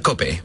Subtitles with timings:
[0.00, 0.42] Cope.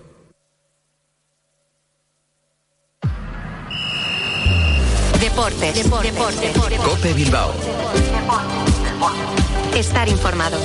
[5.21, 5.73] Deportes.
[5.73, 6.51] Deportes.
[6.83, 7.53] Cope Bilbao.
[9.73, 10.57] Estar informado.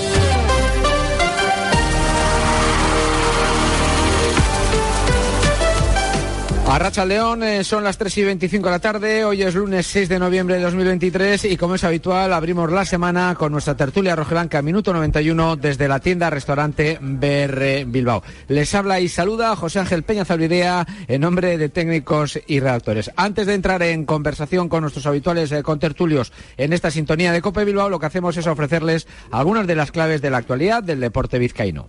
[6.72, 10.08] Arracha León, eh, son las 3 y 25 de la tarde, hoy es lunes 6
[10.08, 14.62] de noviembre de 2023 y como es habitual abrimos la semana con nuestra tertulia rojiblanca
[14.62, 18.22] minuto 91 desde la tienda restaurante BR Bilbao.
[18.48, 23.10] Les habla y saluda José Ángel Peña Zalvidea en nombre de técnicos y redactores.
[23.16, 27.64] Antes de entrar en conversación con nuestros habituales eh, contertulios en esta sintonía de Copa
[27.64, 31.38] Bilbao, lo que hacemos es ofrecerles algunas de las claves de la actualidad del deporte
[31.38, 31.88] vizcaíno.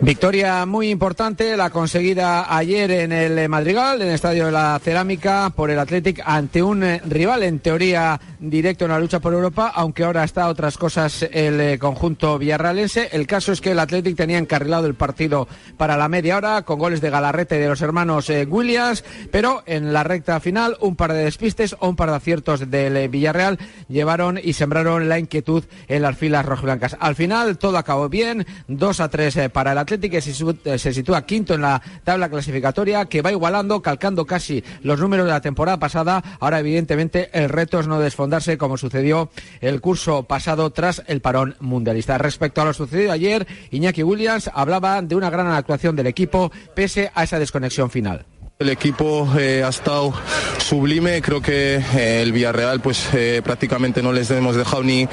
[0.00, 5.50] Victoria muy importante, la conseguida ayer en el Madrigal, en el Estadio de la Cerámica,
[5.50, 9.72] por el Athletic ante un eh, rival en teoría directo en la lucha por Europa,
[9.74, 13.08] aunque ahora está otras cosas el eh, conjunto villarrealense.
[13.10, 16.78] El caso es que el Athletic tenía encarrilado el partido para la media hora con
[16.78, 21.12] goles de Galarrete de los hermanos eh, Williams, pero en la recta final un par
[21.12, 23.58] de despistes o un par de aciertos del Villarreal
[23.88, 26.96] llevaron y sembraron la inquietud en las filas rojiblancas.
[27.00, 31.54] Al final todo acabó bien, 2 a 3 para el Athletic que se sitúa quinto
[31.54, 36.22] en la tabla clasificatoria, que va igualando, calcando casi los números de la temporada pasada.
[36.40, 39.30] Ahora, evidentemente, el reto es no desfondarse como sucedió
[39.60, 42.18] el curso pasado tras el parón mundialista.
[42.18, 47.10] Respecto a lo sucedido ayer, Iñaki Williams hablaba de una gran actuación del equipo pese
[47.14, 48.26] a esa desconexión final.
[48.60, 50.12] El equipo eh, ha estado
[50.58, 55.06] sublime, creo que eh, el Villarreal pues eh, prácticamente no les hemos dejado ni,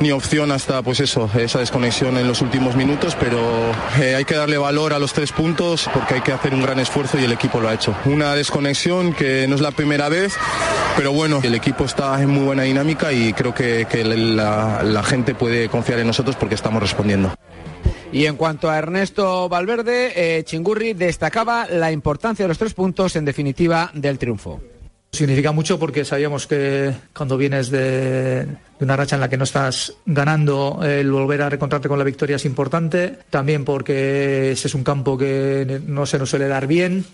[0.00, 3.38] ni opción hasta pues eso, esa desconexión en los últimos minutos, pero
[3.98, 7.18] hay que darle valor a los tres puntos porque hay que hacer un gran esfuerzo
[7.18, 7.94] y el equipo lo ha hecho.
[8.06, 10.34] Una desconexión que no es la primera vez,
[10.96, 15.34] pero bueno, el equipo está en muy buena dinámica y creo que, la, la gente
[15.34, 17.30] puede confiar en nosotros porque estamos respondiendo.
[18.12, 23.16] Y en cuanto a Ernesto Valverde, eh, Chingurri destacaba la importancia de los tres puntos,
[23.16, 24.60] en definitiva, del triunfo.
[25.12, 28.46] Significa mucho porque sabíamos que cuando vienes de,
[28.80, 32.36] una racha en la que no estás ganando, el volver a reencontrarte con la victoria
[32.36, 33.18] es importante.
[33.30, 37.06] También porque ese es un campo que no se nos suele dar bien.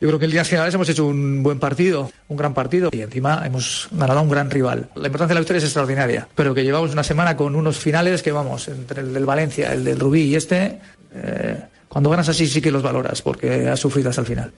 [0.00, 3.00] Yo creo que en líneas generales hemos hecho un buen partido, un gran partido y
[3.00, 4.90] encima hemos ganado a un gran rival.
[4.94, 8.22] La importancia de la victoria es extraordinaria, pero que llevamos una semana con unos finales
[8.22, 10.80] que vamos, entre el del Valencia, el del Rubí y este,
[11.14, 11.62] eh,
[11.96, 14.52] cuando ganas así sí que los valoras porque has sufrido hasta el final.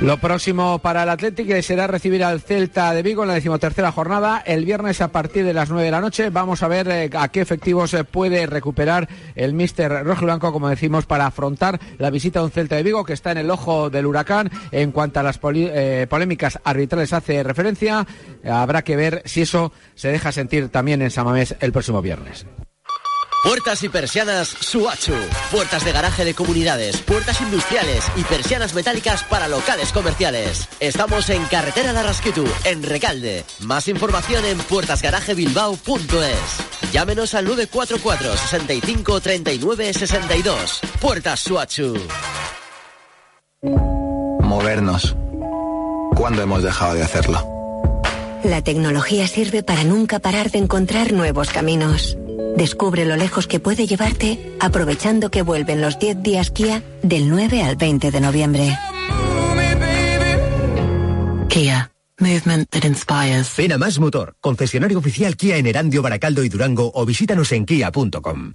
[0.00, 4.42] Lo próximo para el Atlético será recibir al Celta de Vigo en la decimotercera jornada
[4.44, 6.28] el viernes a partir de las 9 de la noche.
[6.30, 10.68] Vamos a ver eh, a qué efectivos se puede recuperar el míster rojo blanco, como
[10.68, 13.88] decimos, para afrontar la visita a un Celta de Vigo que está en el ojo
[13.88, 14.50] del huracán.
[14.72, 18.04] En cuanto a las eh, polémicas arbitrales hace referencia,
[18.44, 22.44] habrá que ver si eso se deja sentir también en Samamés el próximo viernes.
[23.42, 25.14] Puertas y persianas Suachu.
[25.52, 30.68] Puertas de garaje de comunidades, puertas industriales y persianas metálicas para locales comerciales.
[30.80, 33.44] Estamos en Carretera de Rasquitu, en Recalde.
[33.60, 36.92] Más información en puertasgarajebilbao.es.
[36.92, 40.80] Llámenos al 944 65 39 62.
[41.00, 41.94] Puertas Suachu.
[44.40, 45.14] Movernos.
[46.16, 47.46] ¿Cuándo hemos dejado de hacerlo?
[48.42, 52.16] La tecnología sirve para nunca parar de encontrar nuevos caminos
[52.56, 57.62] Descubre lo lejos que puede llevarte aprovechando que vuelven los 10 días Kia del 9
[57.62, 58.78] al 20 de noviembre.
[61.48, 61.90] Kia.
[62.18, 63.54] Movement that inspires.
[63.58, 67.66] Ven a Más Motor, concesionario oficial Kia en Erandio, Baracaldo y Durango o visítanos en
[67.66, 68.54] kia.com.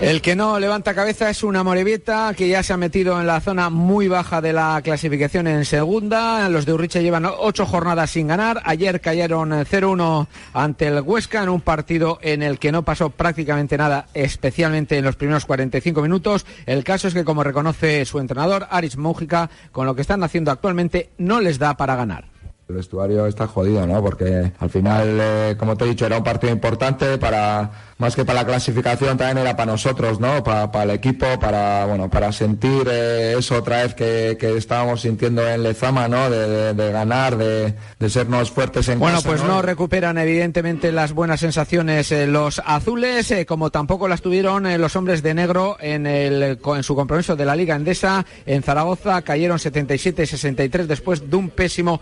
[0.00, 3.40] El que no levanta cabeza es una Morevieta que ya se ha metido en la
[3.40, 6.46] zona muy baja de la clasificación en segunda.
[6.50, 8.60] Los de Urriche llevan ocho jornadas sin ganar.
[8.66, 13.78] Ayer cayeron 0-1 ante el Huesca en un partido en el que no pasó prácticamente
[13.78, 16.44] nada, especialmente en los primeros 45 minutos.
[16.66, 20.50] El caso es que, como reconoce su entrenador, Aris Mújica, con lo que están haciendo
[20.50, 22.35] actualmente no les da para ganar.
[22.68, 24.02] El vestuario está jodido, ¿no?
[24.02, 28.24] Porque al final, eh, como te he dicho, era un partido importante para más que
[28.24, 30.42] para la clasificación también era para nosotros, ¿no?
[30.42, 35.62] Para, el equipo, para bueno, para sentir eh, eso otra vez que, estábamos sintiendo en
[35.62, 36.28] Lezama, ¿no?
[36.28, 37.74] De, ganar, de,
[38.08, 39.62] sernos fuertes en Bueno, pues ¿no?
[39.62, 45.34] recuperan evidentemente las buenas sensaciones eh, los azules, como tampoco las tuvieron los hombres de
[45.34, 51.30] negro en el en su compromiso de la Liga Endesa en Zaragoza, cayeron 77-63 después
[51.30, 52.00] de un pésimo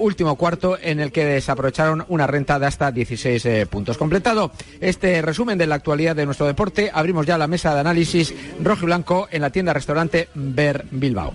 [0.00, 3.96] último cuarto en el que desaprovecharon una renta de hasta 16 eh, puntos.
[3.96, 4.50] Completado
[4.80, 8.82] este resumen de la actualidad de nuestro deporte, abrimos ya la mesa de análisis rojo
[8.82, 11.34] y blanco en la tienda restaurante Ver Bilbao.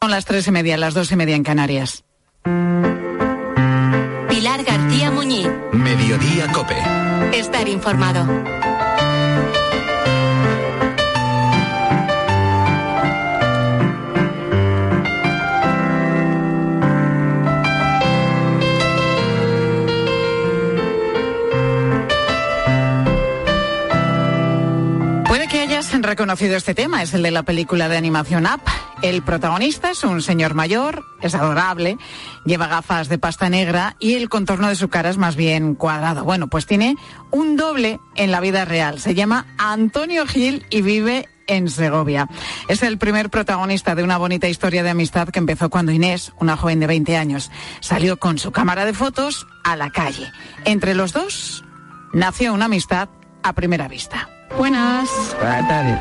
[0.00, 2.04] Son las tres y media, las dos y media en Canarias.
[4.28, 5.48] Pilar García Muñiz.
[5.72, 6.76] Mediodía Cope.
[7.32, 8.26] Estar informado.
[26.02, 28.62] Reconocido este tema, es el de la película de animación Up.
[29.02, 31.98] El protagonista es un señor mayor, es adorable,
[32.44, 36.24] lleva gafas de pasta negra y el contorno de su cara es más bien cuadrado.
[36.24, 36.96] Bueno, pues tiene
[37.30, 39.00] un doble en la vida real.
[39.00, 42.28] Se llama Antonio Gil y vive en Segovia.
[42.68, 46.56] Es el primer protagonista de una bonita historia de amistad que empezó cuando Inés, una
[46.56, 47.50] joven de 20 años,
[47.80, 50.30] salió con su cámara de fotos a la calle.
[50.64, 51.64] Entre los dos
[52.12, 53.08] nació una amistad
[53.42, 54.28] a primera vista.
[54.56, 55.08] Buenas.
[55.40, 55.98] Buenas tardes.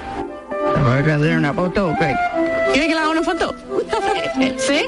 [0.75, 2.15] ¿Te puedes hacer una foto o qué?
[2.73, 3.55] ¿Quiere que le haga una foto?
[4.57, 4.85] ¿Sí?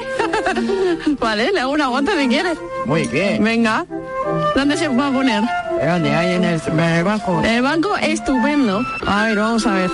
[1.20, 2.58] vale, le hago una foto si quieres.
[2.86, 3.42] Muy bien.
[3.42, 3.84] Venga.
[4.54, 5.42] ¿Dónde se va a poner?
[5.80, 6.14] ¿De dónde?
[6.14, 7.40] Ahí en el, en el banco.
[7.40, 8.82] En el banco, estupendo.
[9.06, 9.90] A ver, vamos a ver.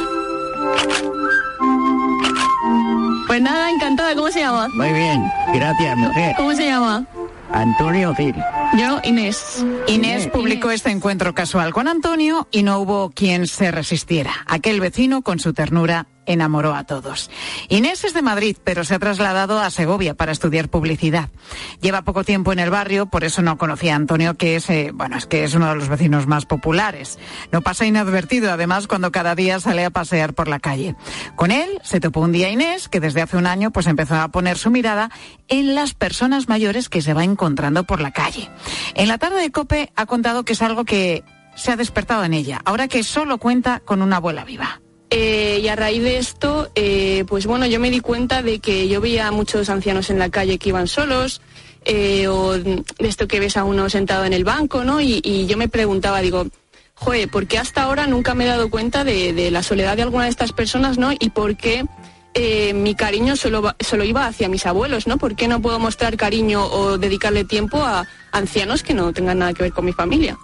[3.27, 4.15] Pues nada, encantada.
[4.15, 4.69] ¿Cómo se llama?
[4.75, 5.23] Muy bien.
[5.55, 6.35] Gracias, mujer.
[6.37, 7.05] ¿Cómo se llama?
[7.53, 8.35] Antonio Gil.
[8.79, 9.65] Yo, Inés.
[9.89, 14.33] Inés publicó este encuentro casual con Antonio y no hubo quien se resistiera.
[14.47, 17.31] Aquel vecino, con su ternura, enamoró a todos.
[17.69, 21.29] Inés es de Madrid, pero se ha trasladado a Segovia para estudiar publicidad.
[21.81, 24.91] Lleva poco tiempo en el barrio, por eso no conocía a Antonio, que es, eh,
[24.95, 27.19] bueno, es que es uno de los vecinos más populares.
[27.53, 30.95] No pasa inadvertido, además, cuando cada día sale a pasear por la calle.
[31.37, 34.29] Con él se topó un día Inés, que desde hace un año pues empezó a
[34.29, 35.11] poner su mirada
[35.49, 38.51] en las personas mayores que se va encontrando por la calle.
[38.95, 41.25] En la tarde de Cope ha contado que es algo que
[41.55, 44.81] se ha despertado en ella, ahora que solo cuenta con una abuela viva.
[45.11, 48.87] Eh, y a raíz de esto, eh, pues bueno, yo me di cuenta de que
[48.87, 51.43] yo veía a muchos ancianos en la calle que iban solos,
[51.85, 55.01] eh, o de esto que ves a uno sentado en el banco, ¿no?
[55.01, 56.47] Y, yo me preguntaba, digo,
[56.95, 60.25] joder, ¿por qué hasta ahora nunca me he dado cuenta de, la soledad de alguna
[60.25, 61.11] de estas personas, ¿no?
[61.13, 61.85] Y por qué
[62.73, 65.19] mi cariño solo, solo iba hacia mis abuelos, ¿no?
[65.19, 69.55] ¿Por qué no puedo mostrar cariño o dedicarle tiempo a ancianos que no tengan nada
[69.55, 70.39] que ver con mi familia?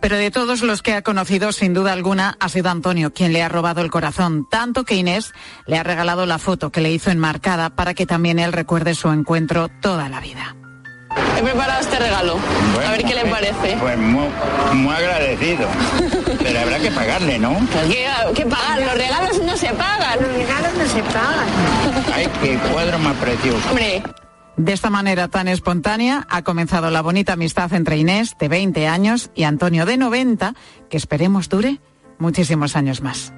[0.00, 3.42] Pero de todos los que ha conocido, sin duda alguna, ha sido Antonio quien le
[3.42, 5.32] ha robado el corazón, tanto que Inés
[5.66, 9.10] le ha regalado la foto que le hizo enmarcada para que también él recuerde su
[9.10, 10.56] encuentro toda la vida.
[11.36, 12.38] He preparado este regalo.
[12.84, 13.76] a ver qué le parece.
[13.80, 14.28] Pues muy,
[14.72, 15.68] muy agradecido.
[16.42, 17.56] Pero habrá que pagarle, ¿no?
[17.88, 18.80] ¿Qué, qué pagar?
[18.80, 20.18] Los regalos no se pagan.
[20.20, 21.46] Los regalos no se pagan.
[22.12, 23.68] Ay, qué cuadro más precioso.
[23.68, 24.02] Hombre,
[24.56, 29.30] De esta manera tan espontánea ha comenzado la bonita amistad entre Inés, de 20 años,
[29.34, 30.54] y Antonio, de 90,
[30.88, 31.80] que esperemos dure
[32.18, 33.32] muchísimos años más.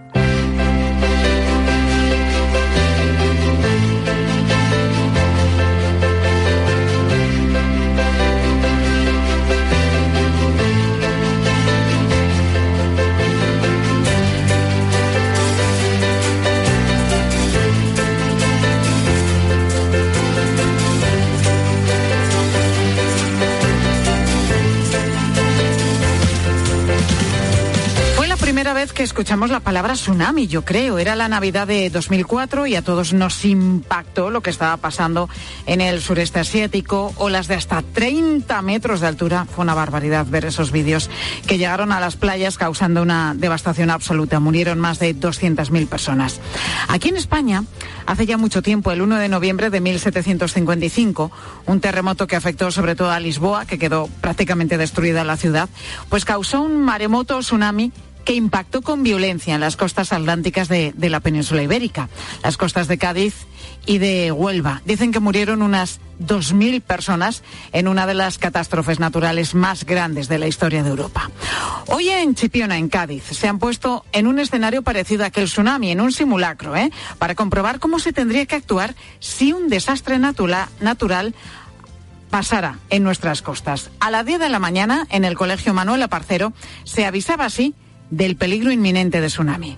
[28.67, 30.99] Primera vez que escuchamos la palabra tsunami, yo creo.
[30.99, 35.29] Era la Navidad de 2004 y a todos nos impactó lo que estaba pasando
[35.67, 37.15] en el sureste asiático.
[37.17, 39.45] Olas de hasta 30 metros de altura.
[39.45, 41.11] Fue una barbaridad ver esos vídeos
[41.47, 44.41] que llegaron a las playas causando una devastación absoluta.
[44.41, 46.41] Murieron más de 200.000 personas.
[46.89, 47.63] Aquí en España,
[48.05, 51.31] hace ya mucho tiempo, el 1 de noviembre de 1755,
[51.67, 55.69] un terremoto que afectó sobre todo a Lisboa, que quedó prácticamente destruida la ciudad,
[56.09, 57.93] pues causó un maremoto tsunami
[58.27, 62.09] que impactó con violencia en las costas atlánticas de, de la península ibérica,
[62.43, 63.47] las costas de Cádiz
[63.87, 64.83] y de Huelva.
[64.85, 70.39] Dicen que murieron unas 2.000 personas en una de las catástrofes naturales más grandes de
[70.39, 71.31] la historia de Europa.
[71.87, 75.93] Hoy en Chipiona, en Cádiz, se han puesto en un escenario parecido a aquel tsunami,
[75.93, 76.91] en un simulacro, ¿eh?
[77.19, 81.35] para comprobar cómo se tendría que actuar si un desastre natural
[82.29, 83.91] pasara en nuestras costas.
[84.01, 86.53] A las 10 de la mañana, en el Colegio Manuel Aparcero,
[86.83, 87.73] se avisaba así
[88.11, 89.77] del peligro inminente de tsunami.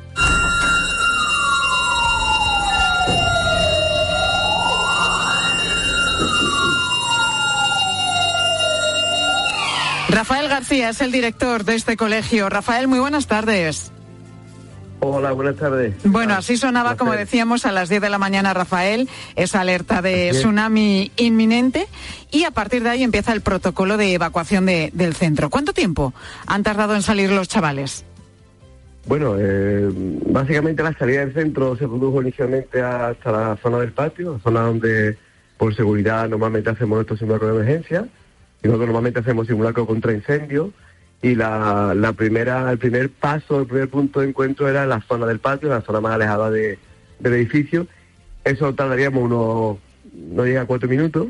[10.08, 12.48] Rafael García es el director de este colegio.
[12.48, 13.92] Rafael, muy buenas tardes.
[15.00, 15.94] Hola, buenas tardes.
[16.02, 20.30] Bueno, así sonaba, como decíamos, a las 10 de la mañana, Rafael, esa alerta de
[20.32, 21.86] tsunami inminente
[22.32, 25.50] y a partir de ahí empieza el protocolo de evacuación de- del centro.
[25.50, 26.14] ¿Cuánto tiempo
[26.46, 28.04] han tardado en salir los chavales?
[29.08, 29.88] Bueno, eh,
[30.26, 34.60] básicamente la salida del centro se produjo inicialmente hasta la zona del patio, la zona
[34.60, 35.16] donde
[35.56, 38.06] por seguridad normalmente hacemos nuestro simulacro de emergencia,
[38.62, 40.74] y nosotros normalmente hacemos simulacro contra incendio,
[41.22, 45.24] y la, la primera, el primer paso, el primer punto de encuentro era la zona
[45.24, 46.78] del patio, la zona más alejada de,
[47.18, 47.86] del edificio.
[48.44, 49.78] Eso tardaríamos unos,
[50.12, 51.28] no llega a cuatro minutos,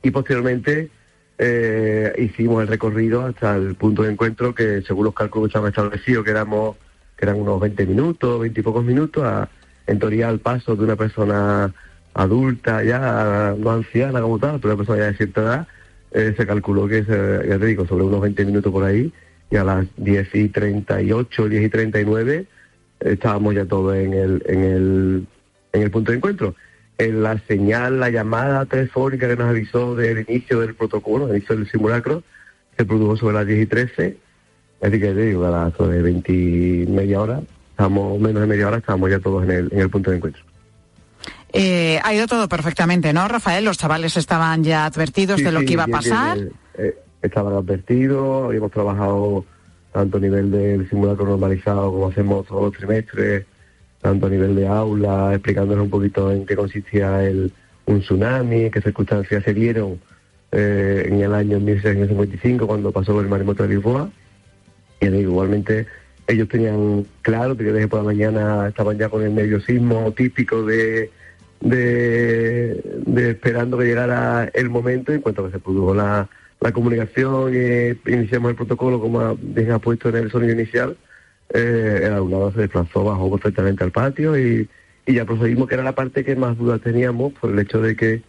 [0.00, 0.90] y posteriormente
[1.38, 5.68] eh, hicimos el recorrido hasta el punto de encuentro que según los cálculos que estaban
[5.70, 6.76] establecidos, que éramos
[7.16, 9.48] que eran unos 20 minutos, 20 y pocos minutos,
[9.86, 11.74] en teoría al paso de una persona
[12.14, 15.68] adulta ya, no anciana como tal, pero una persona ya de cierta edad,
[16.12, 19.12] eh, se calculó que, se, ya te digo, sobre unos 20 minutos por ahí,
[19.50, 22.46] y a las 10 y 38, 10 y 39,
[23.00, 25.26] estábamos ya todos en el, en el,
[25.72, 26.54] en el punto de encuentro.
[26.98, 31.56] En la señal, la llamada telefónica que nos avisó del inicio del protocolo, del inicio
[31.56, 32.22] del simulacro,
[32.76, 34.16] se produjo sobre las 10 y 13,
[34.82, 37.40] así que digo, a las sobre 20 y media hora,
[37.70, 40.42] estamos, menos de media hora, estábamos ya todos en el, en el punto de encuentro.
[41.52, 43.64] Eh, ha ido todo perfectamente, ¿no, Rafael?
[43.64, 46.38] Los chavales estaban ya advertidos Sí, de lo sí, que iba a pasar.
[46.74, 49.44] eh, estaban advertidos, habíamos trabajado
[49.92, 53.46] tanto a nivel del simulacro normalizado como hacemos todos los trimestres,
[54.08, 57.52] tanto a nivel de aula, explicándoles un poquito en qué consistía el,
[57.84, 60.00] un tsunami, qué circunstancias se dieron
[60.50, 64.10] eh, en el año 1655 cuando pasó el maremoto de Lisboa.
[65.02, 65.86] Y igualmente
[66.26, 71.10] ellos tenían claro que desde por la mañana estaban ya con el nerviosismo típico de,
[71.60, 78.10] de, esperando que llegara el momento en cuanto que se produjo la, la comunicación y
[78.10, 80.96] iniciamos el protocolo como bien ha puesto en el sonido inicial,
[81.50, 84.68] eh, el alumnado se desplazó, bajó perfectamente al patio y,
[85.06, 87.96] y ya procedimos, que era la parte que más dudas teníamos por el hecho de
[87.96, 88.22] que,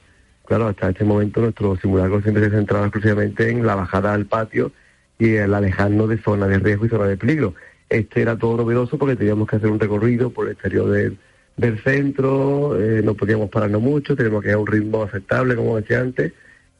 [0.45, 4.71] claro, hasta este momento nuestro simulacro siempre se centraba exclusivamente en la bajada al patio
[5.17, 7.53] y el alejarnos de zonas de riesgo y zonas de peligro.
[7.89, 11.17] Este era todo novedoso porque teníamos que hacer un recorrido por el exterior del,
[11.57, 15.75] del centro, eh, no podíamos pararnos mucho, teníamos que ir a un ritmo aceptable, como
[15.75, 16.31] decía antes,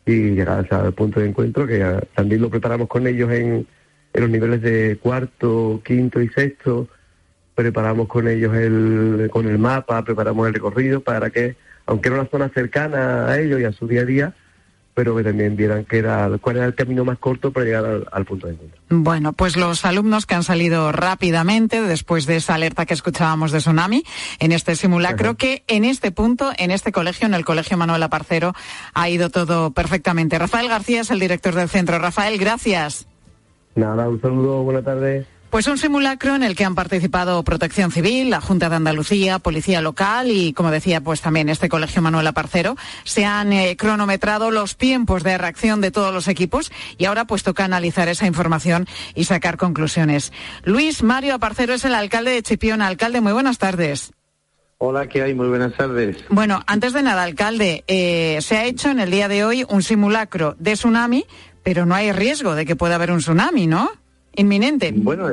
[0.06, 3.68] y llegar el punto de encuentro que también lo preparamos con ellos en,
[4.14, 6.88] en los niveles de cuarto, quinto y sexto,
[7.56, 12.30] preparamos con ellos el, con el mapa, preparamos el recorrido para que, aunque era una
[12.30, 14.34] zona cercana a ellos y a su día a día,
[14.94, 18.08] pero que también vieran que era, cuál era el camino más corto para llegar al,
[18.12, 18.82] al punto de encuentro.
[18.90, 23.60] Bueno, pues los alumnos que han salido rápidamente después de esa alerta que escuchábamos de
[23.60, 24.04] tsunami
[24.40, 28.54] en este simulacro, que en este punto, en este colegio, en el Colegio Manuel Aparcero,
[28.94, 30.40] ha ido todo perfectamente.
[30.40, 32.00] Rafael García es el director del centro.
[32.00, 33.09] Rafael, gracias.
[33.80, 35.26] Nada, un saludo, buenas tardes.
[35.50, 39.82] Pues un simulacro en el que han participado Protección Civil, la Junta de Andalucía, Policía
[39.82, 42.76] Local y, como decía, pues también este Colegio Manuel Aparcero.
[43.06, 47.42] Se han eh, cronometrado los tiempos de reacción de todos los equipos y ahora pues
[47.42, 50.34] toca analizar esa información y sacar conclusiones.
[50.66, 52.86] Luis Mario Aparcero es el alcalde de Chipiona.
[52.86, 54.12] Alcalde, muy buenas tardes.
[54.82, 55.34] Hola, ¿qué hay?
[55.34, 56.24] Muy buenas tardes.
[56.30, 59.84] Bueno, antes de nada, alcalde, eh, se ha hecho en el día de hoy un
[59.84, 61.26] simulacro de tsunami,
[61.70, 63.92] pero no hay riesgo de que pueda haber un tsunami, ¿no?
[64.36, 64.92] Inminente.
[64.92, 65.32] Bueno,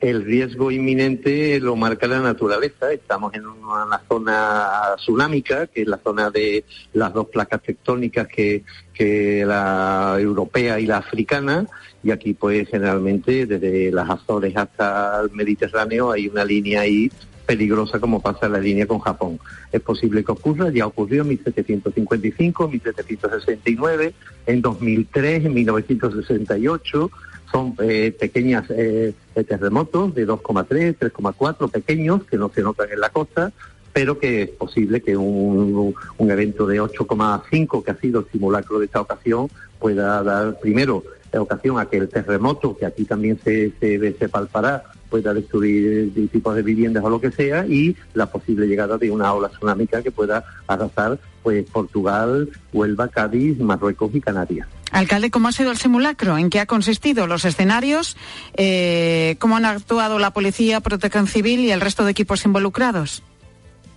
[0.00, 2.92] el riesgo inminente lo marca la naturaleza.
[2.92, 8.64] Estamos en una zona tsunámica, que es la zona de las dos placas tectónicas que,
[8.92, 11.68] que la europea y la africana.
[12.02, 17.08] Y aquí, pues, generalmente, desde las Azores hasta el Mediterráneo, hay una línea ahí
[17.46, 19.38] peligrosa como pasa la línea con Japón.
[19.72, 24.14] Es posible que ocurra, ya ocurrió en 1755, 1769,
[24.46, 27.10] en 2003, en 1968
[27.50, 29.14] son eh, pequeñas eh,
[29.48, 33.52] terremotos de 2,3, 3,4, pequeños, que no se notan en la costa,
[33.92, 38.86] pero que es posible que un, evento de 8,5, que ha sido el simulacro de
[38.86, 39.48] esta ocasión,
[39.78, 41.04] pueda dar primero
[41.38, 46.54] ocasión a que el terremoto, que aquí también se, se, se palpará, pueda destruir tipos
[46.54, 50.10] de viviendas o lo que sea, y la posible llegada de una ola tsunámica que
[50.10, 54.66] pueda arrasar pues Portugal, Huelva, Cádiz, Marruecos y Canarias.
[54.90, 56.38] Alcalde, ¿cómo ha sido el simulacro?
[56.38, 57.26] ¿En qué ha consistido?
[57.26, 58.16] ¿Los escenarios?
[58.56, 63.22] Eh, ¿Cómo han actuado la policía, protección civil y el resto de equipos involucrados?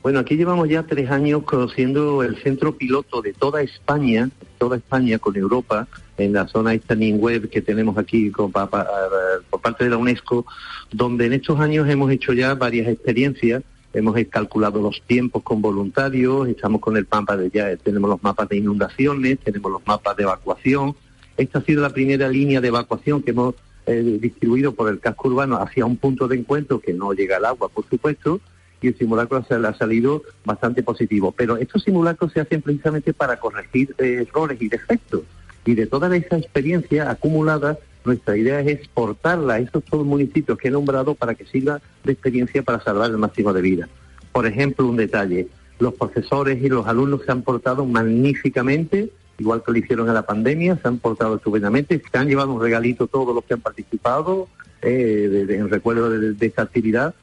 [0.01, 5.19] Bueno, aquí llevamos ya tres años conociendo el centro piloto de toda España, toda España
[5.19, 5.87] con Europa,
[6.17, 10.45] en la zona Standing Web que tenemos aquí por parte de la UNESCO,
[10.91, 13.61] donde en estos años hemos hecho ya varias experiencias,
[13.93, 18.47] hemos calculado los tiempos con voluntarios, estamos con el mapa de ya, tenemos los mapas
[18.47, 20.95] de inundaciones, tenemos los mapas de evacuación.
[21.35, 25.27] Esta ha sido la primera línea de evacuación que hemos eh, distribuido por el casco
[25.27, 28.39] urbano hacia un punto de encuentro que no llega al agua, por supuesto,
[28.81, 31.33] y el simulacro ha salido bastante positivo.
[31.35, 35.21] Pero estos simulacros se hacen precisamente para corregir eh, errores y defectos.
[35.65, 40.69] Y de toda esa experiencia acumulada nuestra idea es exportarla a esos todos municipios que
[40.69, 43.89] he nombrado para que sirva de experiencia para salvar el máximo de vida.
[44.31, 45.47] Por ejemplo, un detalle,
[45.79, 50.25] los profesores y los alumnos se han portado magníficamente, igual que lo hicieron en la
[50.25, 54.47] pandemia, se han portado estupendamente, se han llevado un regalito todos los que han participado
[54.81, 57.13] eh, en recuerdo de, esta actividad,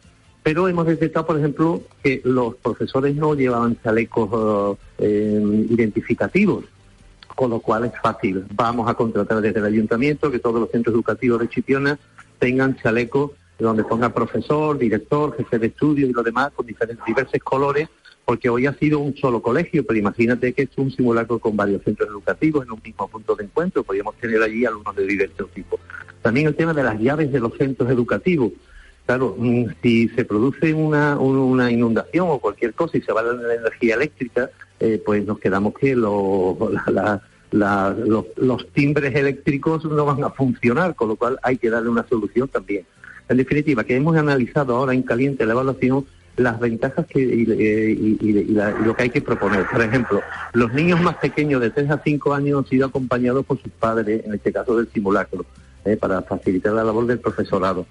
[0.47, 6.65] pero hemos detectado, por ejemplo, que los profesores no llevaban chalecos eh, identificativos,
[7.35, 8.45] con lo cual es fácil.
[8.55, 11.99] Vamos a contratar desde el ayuntamiento que todos los centros educativos de Chipiona
[12.39, 17.43] tengan chalecos donde ponga profesor, director, jefe de estudio y lo demás con diferentes, diversos
[17.43, 17.89] colores,
[18.25, 21.83] porque hoy ha sido un solo colegio, pero imagínate que es un simulacro con varios
[21.83, 25.81] centros educativos en un mismo punto de encuentro, podríamos tener allí alumnos de diversos tipos.
[26.23, 28.53] También el tema de las llaves de los centros educativos.
[29.07, 31.17] Claro, mm, si se produce una,
[31.71, 35.95] inundación o cualquier cosa y se va la energía eléctrica, eh, pues nos quedamos que
[35.95, 36.27] los,
[38.73, 42.85] timbres eléctricos no van a funcionar, con lo cual hay que darle una solución también.
[43.29, 46.05] En definitiva, que hemos analizado ahora en caliente la evaluación
[46.37, 49.67] las ventajas y, y, lo que hay que proponer.
[49.73, 50.21] Por ejemplo,
[50.53, 54.23] los niños más pequeños de 3 a 5 años han sido acompañados por sus padres,
[54.27, 55.47] en este caso del simulacro,
[55.87, 57.87] eh, para facilitar la labor del profesorado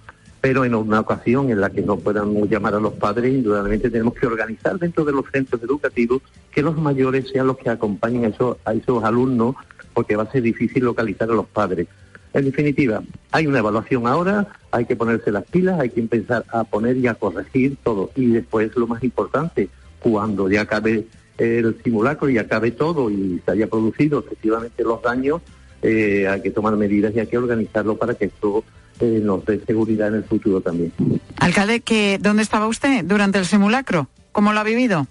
[0.46, 4.14] pero en una ocasión en la que no puedan llamar a los padres, indudablemente tenemos
[4.14, 6.22] que organizar dentro de los centros educativos
[6.52, 9.56] que los mayores sean los que acompañen a esos, alumnos,
[9.96, 11.88] porque va a ser difícil localizar a los padres.
[12.32, 16.64] En definitiva, hay una evaluación ahora, hay que ponerse las pilas, hay que empezar a
[16.64, 18.12] poner y a corregir todo.
[18.16, 21.08] Y después, lo más importante, cuando ya acabe
[21.40, 25.42] el simulacro y acabe todo y se haya producido efectivamente los daños,
[25.82, 28.64] eh, hay que tomar medidas y hay que organizarlo para que esto
[29.00, 30.92] eh, nos dé seguridad en el futuro también.
[31.38, 34.08] Alcalde, ¿qué, ¿dónde estaba usted durante el simulacro?
[34.32, 35.08] ¿Cómo lo ha vivido?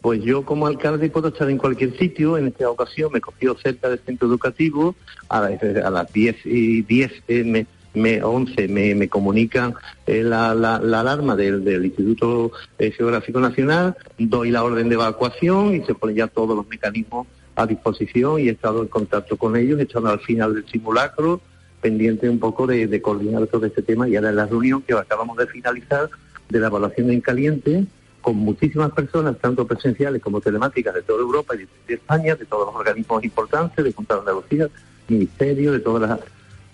[0.00, 2.36] Pues yo como alcalde puedo estar en cualquier sitio.
[2.36, 4.94] En esta ocasión me cogió cerca del centro educativo.
[5.28, 9.74] A, las 10 y 10 eh, me, 11 me, me comunican
[10.06, 13.96] eh, la, alarma del, Instituto Geográfico Nacional.
[14.18, 18.48] Doy la orden de evacuación y se ponen ya todos los mecanismos a disposición y
[18.48, 19.78] he estado en contacto con ellos.
[19.80, 21.40] He estado al final del simulacro
[21.84, 24.08] pendiente un poco de, coordinar todo este tema.
[24.08, 26.08] Y ahora en la reunión que acabamos de finalizar
[26.48, 27.84] de la evaluación en caliente
[28.22, 32.68] con muchísimas personas, tanto presenciales como telemáticas de toda Europa y de, España, de todos
[32.68, 34.68] los organismos importantes, de Junta de Andalucía,
[35.08, 36.20] Ministerio, de todas las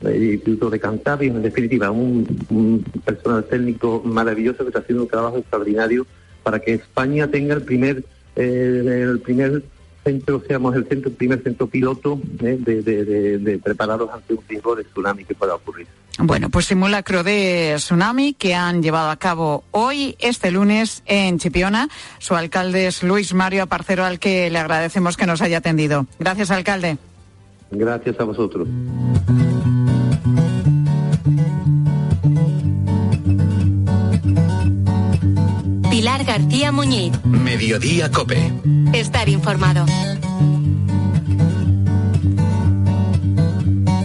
[0.03, 5.39] el Instituto de Cantabria, en definitiva, un, personal técnico maravilloso que está haciendo un trabajo
[5.39, 6.07] extraordinario
[6.45, 8.05] para que España tenga el primer
[8.37, 9.63] eh, el primer
[10.03, 14.85] centro, seamos el centro, primer centro piloto eh, de, de, preparados ante un riesgo de
[14.85, 15.87] tsunami que pueda ocurrir.
[16.19, 21.89] Bueno, pues simulacro de tsunami que han llevado a cabo hoy, este lunes, en Chipiona.
[22.19, 26.07] Su alcalde es Luis Mario Aparcero, al que le agradecemos que nos haya atendido.
[26.19, 26.99] Gracias, alcalde.
[27.71, 28.69] Gracias a vosotros.
[36.31, 37.13] García Muñiz.
[37.25, 38.53] Mediodía Cope.
[38.93, 39.85] Estar informado.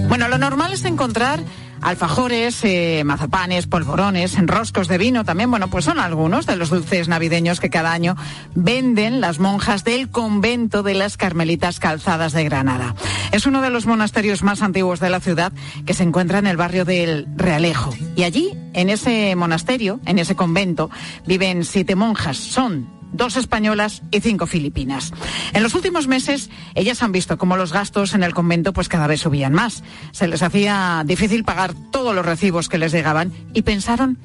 [0.10, 1.40] Bueno, lo normal es encontrar
[1.82, 5.50] alfajores, eh, mazapanes, polvorones, enroscos de vino también.
[5.50, 8.16] Bueno, pues son algunos de los dulces navideños que cada año
[8.54, 12.96] venden las monjas del convento de las Carmelitas Calzadas de Granada.
[13.32, 15.52] Es uno de los monasterios más antiguos de la ciudad
[15.86, 17.94] que se encuentra en el barrio del Realejo.
[18.16, 20.90] Y allí, en ese monasterio, en ese convento,
[21.26, 22.38] viven siete monjas.
[22.38, 25.13] Son dos españolas y cinco filipinas.
[25.54, 29.08] En los últimos meses, ellas han visto cómo los gastos en el convento pues cada
[29.08, 29.84] vez subían más.
[30.12, 34.17] Se les hacía difícil pagar todos los recibos que les llegaban y pensaron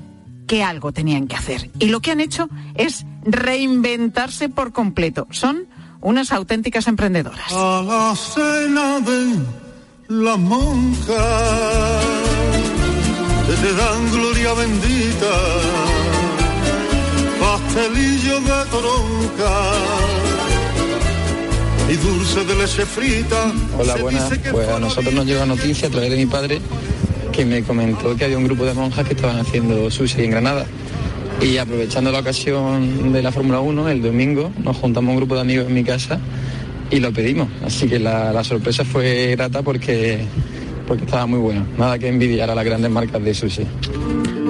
[0.47, 1.71] que algo tenían que hacer.
[1.79, 5.29] Y lo que han hecho es reinventarse por completo.
[5.31, 5.69] Son
[6.01, 7.53] unas auténticas emprendedoras.
[7.53, 8.99] A la cena
[10.09, 12.01] la monja,
[13.63, 15.80] te dan gloria bendita
[17.73, 19.73] pastelillo de toronca
[21.89, 23.53] y dulce de leche frita.
[23.79, 24.31] Hola, buenas.
[24.51, 26.61] Pues a nosotros nos llega noticia a través de mi padre
[27.33, 30.67] que me comentó que había un grupo de monjas que estaban haciendo sushi en Granada.
[31.41, 35.43] Y aprovechando la ocasión de la Fórmula 1, el domingo nos juntamos un grupo de
[35.43, 36.19] amigos en mi casa
[36.91, 37.49] y lo pedimos.
[37.65, 40.25] Así que la, la sorpresa fue grata porque,
[40.91, 41.65] porque estaba muy bueno.
[41.79, 43.65] Nada que envidiar a las grandes marcas de sushi.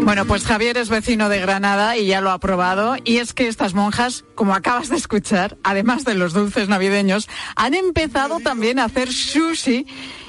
[0.05, 2.97] Bueno, pues Javier es vecino de Granada y ya lo ha probado.
[3.05, 7.75] Y es que estas monjas, como acabas de escuchar, además de los dulces navideños, han
[7.75, 9.85] empezado también a hacer sushi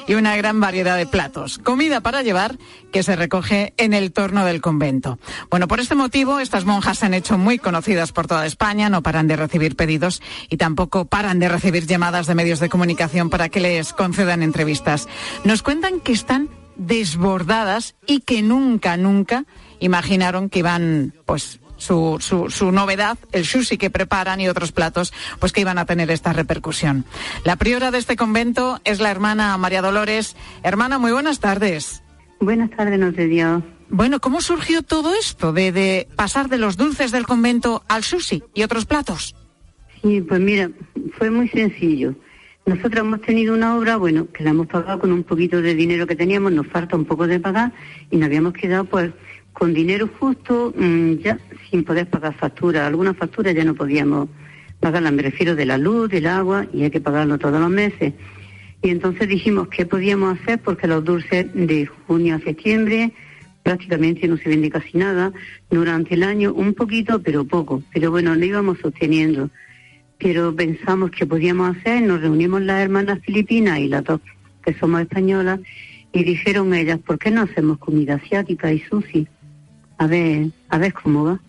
[0.05, 1.59] y una gran variedad de platos.
[1.59, 2.57] Comida para llevar
[2.91, 5.17] que se recoge en el torno del convento.
[5.49, 9.01] Bueno, por este motivo, estas monjas se han hecho muy conocidas por toda España, no
[9.01, 13.47] paran de recibir pedidos y tampoco paran de recibir llamadas de medios de comunicación para
[13.47, 15.07] que les concedan entrevistas.
[15.45, 19.45] Nos cuentan que están desbordadas y que nunca, nunca
[19.79, 25.11] imaginaron que iban, pues, su, su, su, novedad, el sushi que preparan y otros platos,
[25.39, 27.05] pues que iban a tener esta repercusión.
[27.43, 30.35] La priora de este convento es la hermana María Dolores.
[30.61, 32.03] Hermana, muy buenas tardes.
[32.39, 33.63] Buenas tardes, nos Dios.
[33.89, 38.43] Bueno, ¿cómo surgió todo esto de, de pasar de los dulces del convento al sushi
[38.53, 39.35] y otros platos?
[40.01, 40.69] Sí, pues mira,
[41.17, 42.15] fue muy sencillo.
[42.65, 46.05] Nosotros hemos tenido una obra, bueno, que la hemos pagado con un poquito de dinero
[46.05, 47.73] que teníamos, nos falta un poco de pagar
[48.11, 49.11] y nos habíamos quedado pues
[49.53, 51.37] con dinero justo, mmm, ya
[51.69, 52.87] sin poder pagar facturas.
[52.87, 54.29] Algunas facturas ya no podíamos
[54.79, 58.13] pagarlas, me refiero de la luz, del agua, y hay que pagarlo todos los meses.
[58.81, 63.13] Y entonces dijimos qué podíamos hacer porque los dulces de junio a septiembre
[63.61, 65.31] prácticamente no se vende casi nada.
[65.69, 67.83] Durante el año un poquito, pero poco.
[67.93, 69.51] Pero bueno, lo íbamos sosteniendo.
[70.17, 74.21] Pero pensamos que podíamos hacer, nos reunimos las hermanas filipinas y las dos
[74.63, 75.59] que somos españolas
[76.13, 79.27] y dijeron ellas, ¿por qué no hacemos comida asiática y sushi?
[80.01, 81.39] A ver, a ver cómo va.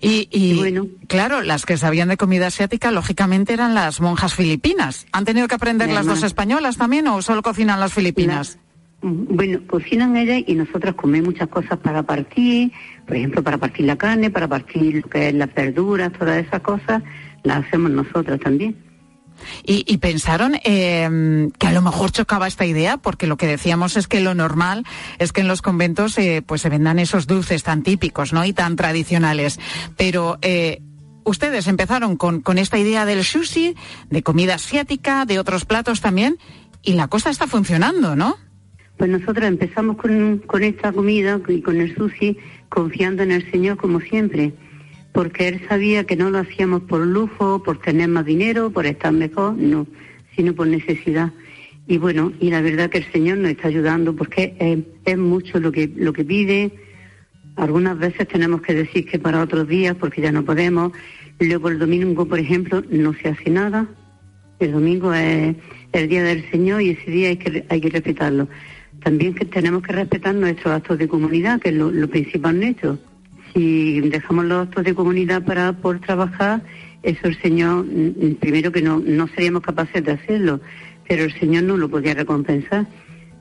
[0.00, 5.06] Y, y, bueno, claro, las que sabían de comida asiática, lógicamente eran las monjas filipinas.
[5.12, 8.58] ¿Han tenido que aprender las dos españolas también o solo cocinan las filipinas?
[9.02, 12.72] La, bueno, cocinan ellas y nosotros comemos muchas cosas para partir,
[13.06, 16.62] por ejemplo, para partir la carne, para partir lo que es las verduras, todas esas
[16.62, 17.02] cosas,
[17.42, 18.74] las hacemos nosotras también.
[19.64, 24.08] Y, pensaron eh, que a lo mejor chocaba esta idea, porque lo que decíamos es
[24.08, 24.84] que lo normal
[25.18, 28.44] es que en los conventos eh, pues se vendan esos dulces tan típicos, ¿no?
[28.44, 29.58] Y tan tradicionales.
[29.96, 30.80] Pero eh,
[31.24, 33.74] ustedes empezaron con, con esta idea del sushi,
[34.10, 36.38] de comida asiática, de otros platos también,
[36.82, 38.36] y la cosa está funcionando, ¿no?
[38.96, 42.36] Pues nosotros empezamos con, con esta comida y con el sushi
[42.68, 44.52] confiando en el Señor como siempre
[45.18, 49.12] porque él sabía que no lo hacíamos por lujo, por tener más dinero, por estar
[49.12, 49.84] mejor, no,
[50.36, 51.32] sino por necesidad.
[51.88, 55.72] Y bueno, y la verdad que el Señor nos está ayudando porque es, mucho lo
[55.72, 56.70] que, lo que pide.
[57.56, 60.92] Algunas veces tenemos que decir que para otros días porque ya no podemos.
[61.40, 63.88] Luego el domingo, por ejemplo, no se hace nada.
[64.60, 65.56] El domingo es
[65.94, 68.46] el día del Señor y ese día hay que, hay que respetarlo.
[69.02, 73.00] También que tenemos que respetar nuestros actos de comunidad, que es lo, lo principal nuestro
[73.52, 76.62] si dejamos los actos de comunidad para por trabajar,
[77.02, 77.86] eso el Señor,
[78.40, 80.60] primero que no, no seríamos capaces de hacerlo,
[81.08, 82.86] pero el Señor no lo podía recompensar.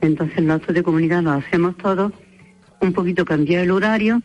[0.01, 2.11] Entonces los actos de comunidad los hacemos todos,
[2.81, 4.21] un poquito cambiar el horario,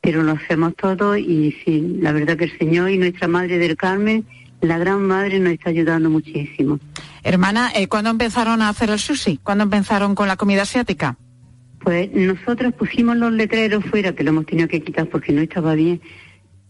[0.00, 3.76] pero lo hacemos todos y sí, la verdad que el Señor y nuestra Madre del
[3.76, 4.26] Carmen,
[4.60, 6.78] la Gran Madre, nos está ayudando muchísimo.
[7.22, 9.38] Hermana, eh, ¿cuándo empezaron a hacer el sushi?
[9.42, 11.16] ¿Cuándo empezaron con la comida asiática?
[11.80, 15.74] Pues nosotros pusimos los letreros fuera, que lo hemos tenido que quitar porque no estaba
[15.74, 16.00] bien,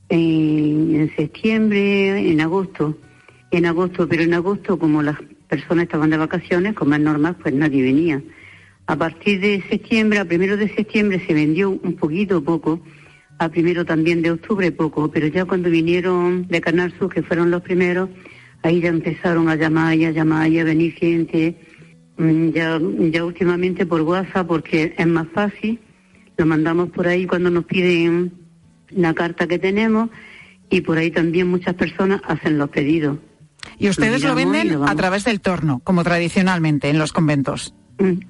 [0.08, 2.98] en, septiembre, en agosto,
[3.50, 7.54] en agosto, pero en agosto como las personas estaban de vacaciones, como es normal, pues
[7.54, 8.22] nadie venía.
[8.86, 12.80] A partir de septiembre, a primero de septiembre se vendió un poquito poco,
[13.38, 17.50] a primero también de octubre poco, pero ya cuando vinieron de Canal Sur, que fueron
[17.50, 18.08] los primeros,
[18.62, 21.56] ahí ya empezaron a llamar y a llamar y a venir gente
[22.18, 25.78] ya, ya últimamente por WhatsApp porque es más fácil.
[26.36, 28.32] Lo mandamos por ahí cuando nos piden
[28.90, 30.10] la carta que tenemos
[30.70, 33.18] y por ahí también muchas personas hacen los pedidos.
[33.78, 37.74] Y ustedes lo, lo venden lo a través del torno, como tradicionalmente en los conventos.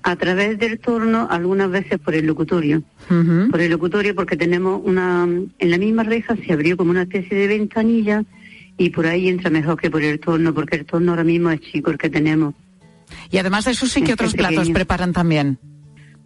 [0.03, 2.83] A través del torno, algunas veces por el locutorio.
[3.11, 3.51] Uh -huh.
[3.51, 5.25] Por el locutorio porque tenemos una...
[5.25, 8.25] En la misma reja se abrió como una especie de ventanilla
[8.79, 11.61] y por ahí entra mejor que por el torno, porque el torno ahora mismo es
[11.61, 12.55] chico el que tenemos.
[13.31, 14.49] Y además de sushi, ¿qué otros pequeño.
[14.49, 15.59] platos preparan también?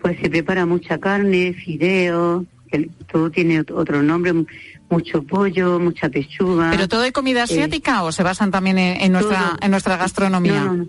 [0.01, 4.33] Pues se prepara mucha carne, fideo, que todo tiene otro nombre,
[4.89, 6.71] mucho pollo, mucha pechuga.
[6.71, 9.71] ¿Pero todo de comida asiática eh, o se basan también en, en nuestra todo, en
[9.71, 10.65] nuestra gastronomía?
[10.65, 10.87] No,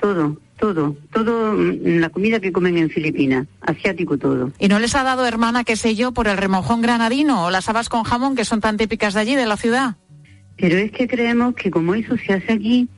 [0.00, 4.52] todo, todo, todo la comida que comen en Filipinas, asiático todo.
[4.58, 7.68] ¿Y no les ha dado, hermana, qué sé yo, por el remojón granadino o las
[7.68, 9.96] habas con jamón que son tan típicas de allí, de la ciudad?
[10.56, 12.88] Pero es que creemos que como eso se hace aquí,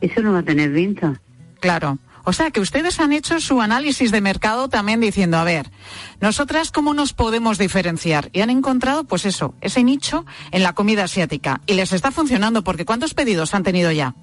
[0.00, 1.20] eso no va a tener venta.
[1.66, 1.98] Claro.
[2.22, 5.66] O sea que ustedes han hecho su análisis de mercado también diciendo, a ver,
[6.20, 8.30] nosotras cómo nos podemos diferenciar.
[8.32, 11.60] Y han encontrado, pues eso, ese nicho en la comida asiática.
[11.66, 14.14] Y les está funcionando, porque ¿cuántos pedidos han tenido ya?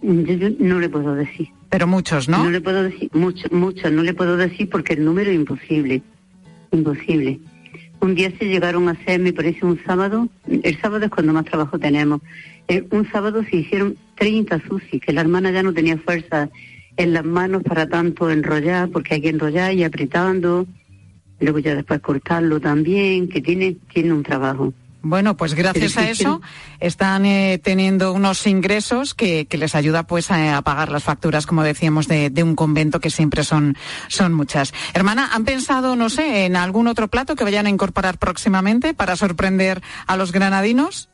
[0.00, 1.48] Yo, yo no le puedo decir.
[1.70, 2.44] Pero muchos, ¿no?
[2.44, 6.02] No le puedo decir, muchos, muchos, no le puedo decir porque el número es imposible.
[6.70, 7.40] Imposible.
[7.98, 10.28] Un día se llegaron a hacer, me parece, un sábado.
[10.48, 12.20] El sábado es cuando más trabajo tenemos.
[12.68, 16.48] Eh, un sábado se hicieron 30 sushi, que la hermana ya no tenía fuerza
[16.96, 20.66] en las manos para tanto enrollar, porque hay que enrollar y apretando,
[21.40, 24.72] luego ya después cortarlo también, que tiene, tiene un trabajo.
[25.04, 26.40] Bueno, pues gracias a eso
[26.78, 31.44] están eh, teniendo unos ingresos que, que, les ayuda pues a, a, pagar las facturas,
[31.44, 33.76] como decíamos, de, de, un convento que siempre son,
[34.06, 34.72] son muchas.
[34.94, 39.16] Hermana, ¿han pensado, no sé, en algún otro plato que vayan a incorporar próximamente para
[39.16, 41.08] sorprender a los granadinos?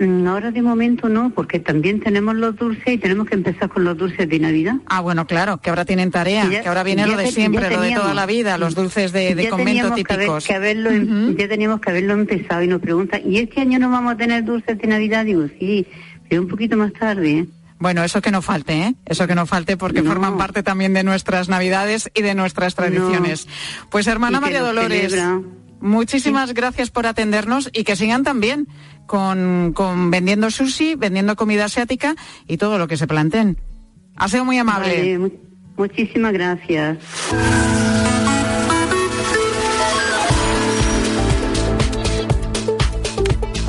[0.00, 3.84] Mm, Ahora de momento no, porque también tenemos los dulces y tenemos que empezar con
[3.84, 4.76] los dulces de Navidad.
[4.86, 7.80] Ah, bueno, claro, que ahora tienen tarea, ya, que ahora viene lo de siempre, lo
[7.80, 10.46] de toda la vida, los dulces de, de convento típicos.
[10.46, 11.36] Que, haber, que haberlo, uh -huh.
[11.36, 14.44] Ya teníamos que haberlo empezado y nos preguntan, ¿y este año no vamos a tener
[14.44, 15.24] dulces de Navidad?
[15.24, 15.86] Digo, sí,
[16.28, 17.46] pero un poquito más tarde, ¿eh?
[17.78, 18.94] Bueno, eso que no falte, ¿eh?
[19.06, 20.10] Eso que no falte porque no.
[20.10, 23.46] forman parte también de nuestras Navidades y de nuestras tradiciones.
[23.46, 23.88] No.
[23.88, 25.40] Pues hermana María Dolores, celebra.
[25.80, 26.54] Muchísimas sí.
[26.54, 28.68] gracias por atendernos y que sigan también
[29.06, 32.14] con, con vendiendo sushi, vendiendo comida asiática
[32.46, 33.58] y todo lo que se planteen.
[34.16, 35.18] Ha sido muy amable.
[35.18, 35.32] Vale,
[35.76, 36.98] muchísimas gracias.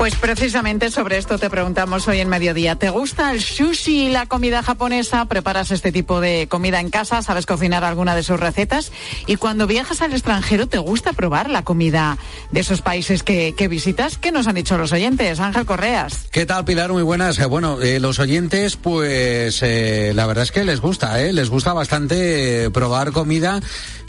[0.02, 2.74] Pues precisamente sobre esto te preguntamos hoy en mediodía.
[2.74, 5.26] ¿Te gusta el sushi y la comida japonesa?
[5.26, 7.22] ¿Preparas este tipo de comida en casa?
[7.22, 8.90] ¿Sabes cocinar alguna de sus recetas?
[9.28, 12.18] Y cuando viajas al extranjero, ¿te gusta probar la comida
[12.50, 14.18] de esos países que, que visitas?
[14.18, 15.38] ¿Qué nos han dicho los oyentes?
[15.38, 16.26] Ángel Correas.
[16.32, 16.90] ¿Qué tal, Pilar?
[16.90, 17.38] Muy buenas.
[17.48, 21.32] Bueno, eh, los oyentes, pues eh, la verdad es que les gusta, ¿eh?
[21.32, 23.60] Les gusta bastante probar comida.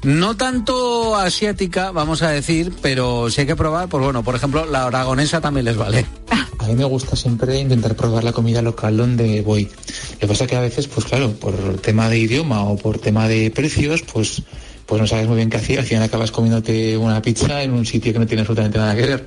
[0.04, 4.66] No tanto asiática, vamos a decir, pero si hay que probar, pues bueno, por ejemplo,
[4.66, 6.06] la aragonesa también les vale.
[6.60, 9.70] A mí me gusta siempre intentar probar la comida local donde voy.
[10.14, 13.28] Lo que pasa que a veces, pues claro, por tema de idioma o por tema
[13.28, 14.44] de precios, pues,
[14.86, 15.80] pues no sabes muy bien qué hacer.
[15.80, 19.02] Al final acabas comiéndote una pizza en un sitio que no tiene absolutamente nada que
[19.02, 19.26] ver.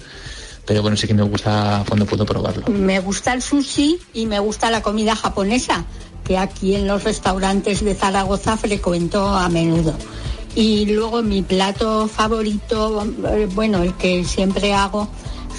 [0.65, 2.69] Pero bueno, sí que me gusta cuando puedo probarlo.
[2.69, 5.85] Me gusta el sushi y me gusta la comida japonesa,
[6.25, 9.95] que aquí en los restaurantes de Zaragoza frecuento a menudo.
[10.57, 13.07] Y luego mi plato favorito,
[13.55, 15.07] bueno, el que siempre hago,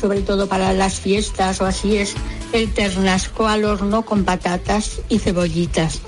[0.01, 2.15] sobre todo para las fiestas o así, es
[2.51, 6.01] el ternasco al horno con patatas y cebollitas,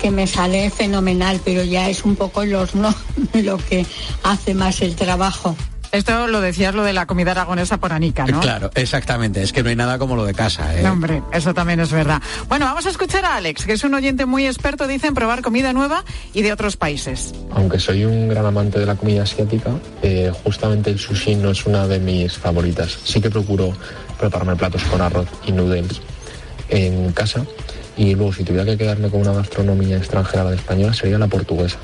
[0.00, 2.94] que me sale fenomenal, pero ya es un poco el horno
[3.34, 3.84] lo que
[4.22, 5.54] hace más el trabajo.
[5.92, 8.40] Esto lo decías lo de la comida aragonesa por Anica, ¿no?
[8.40, 9.42] Claro, exactamente.
[9.42, 10.82] Es que no hay nada como lo de casa, ¿eh?
[10.82, 12.22] No, hombre, eso también es verdad.
[12.48, 15.42] Bueno, vamos a escuchar a Alex, que es un oyente muy experto, dice, en probar
[15.42, 17.34] comida nueva y de otros países.
[17.50, 19.72] Aunque soy un gran amante de la comida asiática,
[20.02, 22.96] eh, justamente el sushi no es una de mis favoritas.
[23.02, 23.72] Sí que procuro
[24.18, 26.00] prepararme platos con arroz y noodles
[26.68, 27.44] en casa.
[27.96, 31.26] Y luego, si tuviera que quedarme con una gastronomía extranjera a la española, sería la
[31.26, 31.78] portuguesa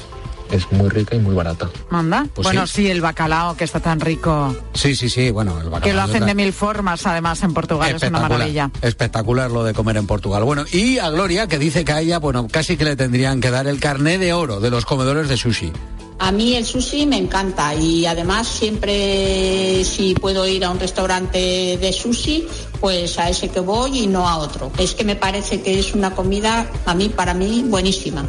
[0.50, 1.68] es muy rica y muy barata.
[1.90, 2.26] ¿Manda?
[2.34, 2.82] Pues bueno, sí.
[2.82, 2.90] sí.
[2.90, 4.56] el bacalao que está tan rico.
[4.74, 5.82] Sí, sí, sí, bueno, el bacalao.
[5.82, 8.70] Que lo hacen de mil formas, además, en Portugal, es una maravilla.
[8.82, 10.44] Espectacular lo de comer en Portugal.
[10.44, 13.50] Bueno, y a Gloria, que dice que a ella, bueno, casi que le tendrían que
[13.50, 15.72] dar el carné de oro de los comedores de sushi.
[16.18, 21.76] A mí el sushi me encanta y además siempre si puedo ir a un restaurante
[21.78, 22.48] de sushi,
[22.80, 24.72] pues a ese que voy y no a otro.
[24.78, 28.26] Es que me parece que es una comida, a mí, para mí, buenísima.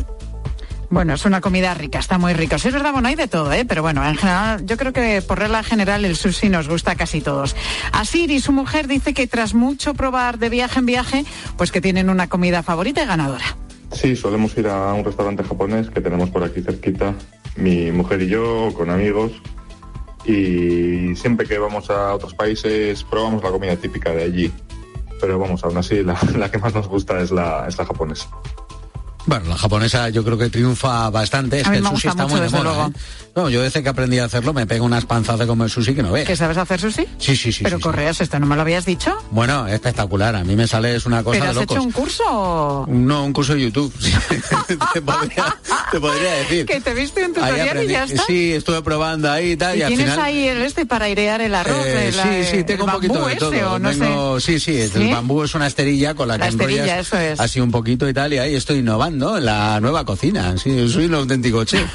[0.89, 2.57] Bueno, es una comida rica, está muy rico.
[2.57, 3.65] Sí, es verdad, bueno, hay de todo, ¿eh?
[3.65, 7.19] Pero bueno, en general, yo creo que por regla general el sushi nos gusta casi
[7.19, 7.57] todos.
[7.91, 11.25] Asiri, su mujer, dice que tras mucho probar de viaje en viaje,
[11.57, 13.57] pues que tienen una comida favorita y ganadora.
[13.91, 17.13] Sí, solemos ir a un restaurante japonés que tenemos por aquí cerquita,
[17.57, 19.33] mi mujer y yo, con amigos.
[20.25, 24.53] Y siempre que vamos a otros países probamos la comida típica de allí.
[25.19, 28.29] Pero vamos, aún así, la, la que más nos gusta es la, es la japonesa.
[29.27, 31.59] Bueno, la japonesa yo creo que triunfa bastante.
[31.59, 32.87] Es a que el sushi está muy de moda.
[32.87, 32.99] ¿eh?
[33.35, 36.01] No, yo desde que aprendí a hacerlo me pego unas panzas de comer sushi que
[36.01, 36.25] no veas.
[36.25, 37.05] ¿Que sabes hacer sushi?
[37.19, 37.63] Sí, sí, sí.
[37.63, 38.23] Pero sí, Correas, sí.
[38.23, 39.15] ¿esto no me lo habías dicho?
[39.31, 40.33] Bueno, espectacular.
[40.35, 41.77] A mí me sale es una cosa ¿Pero de has locos.
[41.77, 42.85] hecho un curso?
[42.87, 43.93] No, un curso de YouTube.
[44.93, 45.57] te, podría,
[45.91, 46.65] te, podría, decir.
[46.65, 48.23] Que te viste un tutorial y ya está.
[48.23, 49.75] Sí, estuve probando ahí y tal.
[49.75, 50.25] ¿Y, y al tienes final...
[50.25, 51.85] ahí el este para airear el arroz?
[51.85, 53.51] Eh, la, sí, sí, tengo un poquito de todo.
[53.51, 54.59] Ese, o no Tengo, sé.
[54.59, 57.39] Sí, sí, el bambú es una esterilla con la, la que enrollas es.
[57.41, 60.57] así un poquito y tal, y ahí estoy innovando en la nueva cocina.
[60.57, 61.87] Sí, soy un auténtico chef.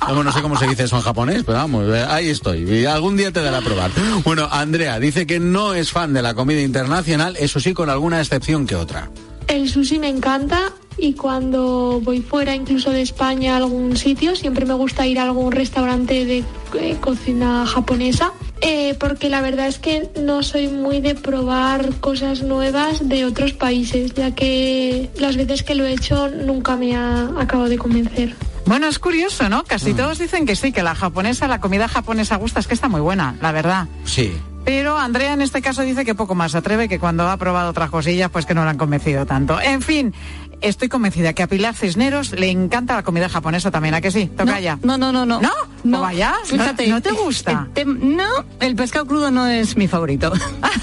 [0.00, 2.62] Vamos, no sé cómo se dice eso en japonés, pero vamos, eh, ahí estoy.
[2.70, 3.90] Y algún día te daré a probar.
[4.22, 8.20] Bueno, Andrea dice que no es fan de la comida internacional, eso sí, con alguna
[8.20, 9.10] excepción que otra.
[9.46, 14.64] El sushi me encanta y cuando voy fuera, incluso de España, a algún sitio, siempre
[14.64, 18.32] me gusta ir a algún restaurante de eh, cocina japonesa.
[18.60, 23.52] Eh, porque la verdad es que no soy muy de probar cosas nuevas de otros
[23.52, 28.34] países, ya que las veces que lo he hecho nunca me ha acabado de convencer.
[28.66, 29.64] Bueno, es curioso, ¿no?
[29.64, 29.96] Casi mm.
[29.96, 33.02] todos dicen que sí, que la japonesa, la comida japonesa gusta, es que está muy
[33.02, 33.88] buena, la verdad.
[34.04, 34.32] Sí.
[34.64, 37.70] Pero Andrea en este caso dice que poco más se atreve, que cuando ha probado
[37.70, 39.60] otras cosillas, pues que no la han convencido tanto.
[39.60, 40.14] En fin,
[40.64, 44.26] estoy convencida que a Pilar Cisneros le encanta la comida japonesa también, ¿a que sí?
[44.36, 44.78] Toca ya.
[44.82, 45.40] No, no, no, no.
[45.40, 45.50] ¿No?
[45.84, 46.34] No, ¿O vaya?
[46.44, 46.86] Fíjate.
[46.88, 47.66] ¿No, no te gusta?
[47.68, 48.28] Eh, te- no,
[48.60, 50.32] el pescado crudo no es mi favorito.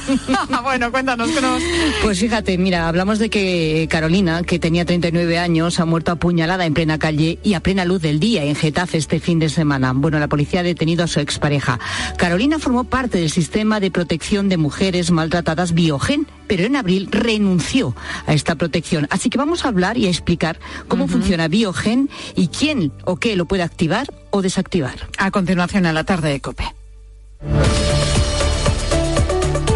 [0.63, 1.61] bueno, cuéntanos que nos...
[2.03, 6.73] Pues fíjate, mira, hablamos de que Carolina, que tenía 39 años, ha muerto apuñalada en
[6.73, 9.91] plena calle y a plena luz del día en Getafe este fin de semana.
[9.95, 11.79] Bueno, la policía ha detenido a su expareja.
[12.17, 17.95] Carolina formó parte del sistema de protección de mujeres maltratadas Biogen, pero en abril renunció
[18.27, 19.07] a esta protección.
[19.09, 20.59] Así que vamos a hablar y a explicar
[20.89, 25.07] cómo funciona Biogen y quién o qué lo puede activar o desactivar.
[25.17, 26.65] A continuación, a la tarde de COPE.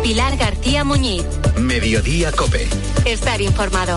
[0.04, 1.24] Pilar García Muñiz.
[1.58, 2.68] Mediodía Cope.
[3.06, 3.96] Estar informado.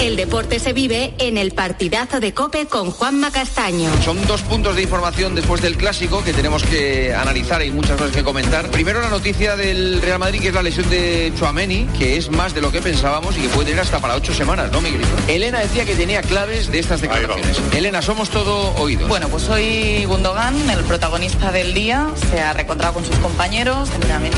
[0.00, 3.90] El deporte se vive en el partidazo de Cope con Juanma Castaño.
[4.04, 8.14] Son dos puntos de información después del clásico que tenemos que analizar y muchas cosas
[8.14, 8.70] que comentar.
[8.70, 12.54] Primero la noticia del Real Madrid que es la lesión de Chuameni, que es más
[12.54, 15.08] de lo que pensábamos y que puede tener hasta para ocho semanas, ¿no, Miguelito?
[15.26, 17.60] Elena decía que tenía claves de estas declaraciones.
[17.74, 19.08] Elena, somos todo oídos.
[19.08, 23.88] Bueno, pues hoy Gundogan, el protagonista del día, se ha reencontrado con sus compañeros.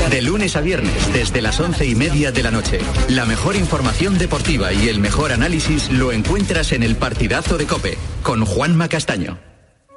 [0.09, 2.79] De lunes a viernes, desde las once y media de la noche.
[3.09, 5.50] La mejor información deportiva y el mejor análisis
[5.91, 9.37] lo encuentras en el partidazo de Cope, con Juanma Castaño.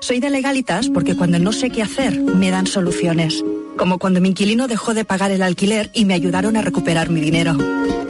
[0.00, 3.44] Soy de legalitas porque cuando no sé qué hacer, me dan soluciones.
[3.78, 7.20] Como cuando mi inquilino dejó de pagar el alquiler y me ayudaron a recuperar mi
[7.20, 7.56] dinero.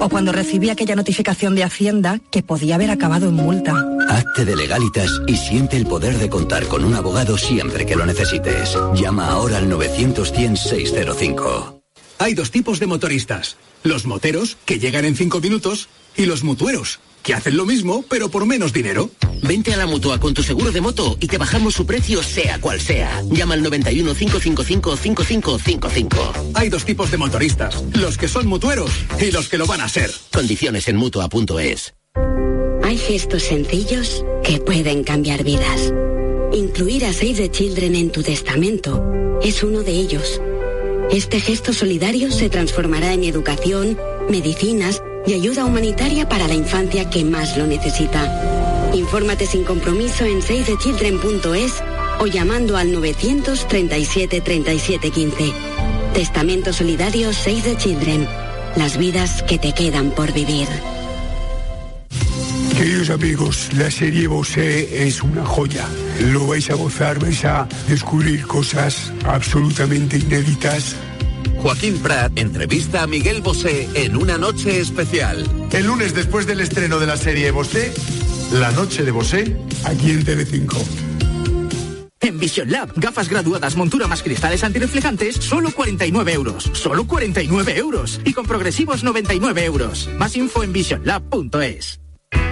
[0.01, 3.75] O cuando recibí aquella notificación de Hacienda que podía haber acabado en multa.
[4.09, 8.07] Hazte de legalitas y siente el poder de contar con un abogado siempre que lo
[8.07, 8.75] necesites.
[8.95, 11.83] Llama ahora al 900-100-605.
[12.21, 13.59] Hay dos tipos de motoristas.
[13.83, 18.29] Los moteros, que llegan en cinco minutos, y los mutueros, que hacen lo mismo, pero
[18.29, 19.11] por menos dinero.
[19.43, 22.61] Vente a la mutua con tu seguro de moto y te bajamos su precio sea
[22.61, 23.23] cual sea.
[23.31, 26.33] Llama al 91 555 5555.
[26.55, 27.83] Hay dos tipos de motoristas.
[27.95, 30.11] Los que son mutueros y los que lo van a ser.
[30.33, 31.95] Condiciones en mutua.es.
[32.85, 35.93] Hay gestos sencillos que pueden cambiar vidas.
[36.53, 39.03] Incluir a Save the Children en tu testamento
[39.43, 40.41] es uno de ellos.
[41.11, 43.99] Este gesto solidario se transformará en educación,
[44.29, 48.91] medicinas y ayuda humanitaria para la infancia que más lo necesita.
[48.95, 51.83] Infórmate sin compromiso en savethechildren.es
[52.21, 55.53] o llamando al 937 37 15.
[56.15, 58.29] Testamento solidario Save the Children.
[58.77, 60.69] Las vidas que te quedan por vivir.
[62.77, 65.89] Queridos amigos, la serie Bosé es una joya.
[66.21, 70.97] Lo vais a gozar, vais a descubrir cosas absolutamente inéditas.
[71.59, 75.45] Joaquín Prat entrevista a Miguel Bosé en una noche especial.
[75.73, 77.93] El lunes después del estreno de la serie Bosé,
[78.53, 80.79] La Noche de Bosé, aquí en Telecinco.
[82.21, 86.71] En Vision Lab, gafas graduadas, montura más cristales antirreflejantes, solo 49 euros.
[86.73, 88.21] Solo 49 euros.
[88.25, 90.09] Y con progresivos 99 euros.
[90.19, 92.04] Más info en visionlab.es.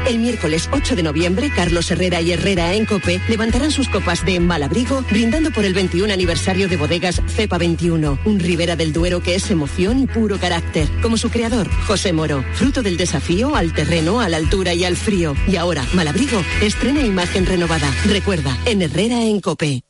[0.07, 4.41] El miércoles 8 de noviembre, Carlos Herrera y Herrera en Cope levantarán sus copas de
[4.41, 9.37] Malabrigo, brindando por el 21 aniversario de bodegas Cepa 21, un Ribera del Duero que
[9.37, 10.89] es emoción y puro carácter.
[11.01, 14.97] Como su creador, José Moro, fruto del desafío al terreno, a la altura y al
[14.97, 15.37] frío.
[15.47, 17.91] Y ahora, Malabrigo estrena imagen renovada.
[18.05, 19.85] Recuerda, en Herrera en Cope.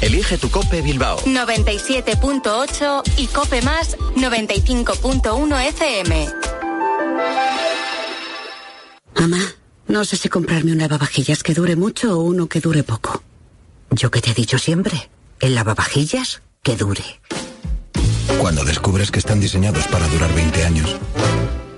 [0.00, 1.18] Elige tu Cope Bilbao.
[1.24, 6.28] 97.8 y Cope Más 95.1 FM.
[9.18, 9.40] Mamá,
[9.88, 13.22] no sé si comprarme un lavavajillas que dure mucho o uno que dure poco.
[13.90, 15.08] Yo que te he dicho siempre,
[15.40, 17.04] el lavavajillas que dure.
[18.38, 20.96] Cuando descubres que están diseñados para durar 20 años.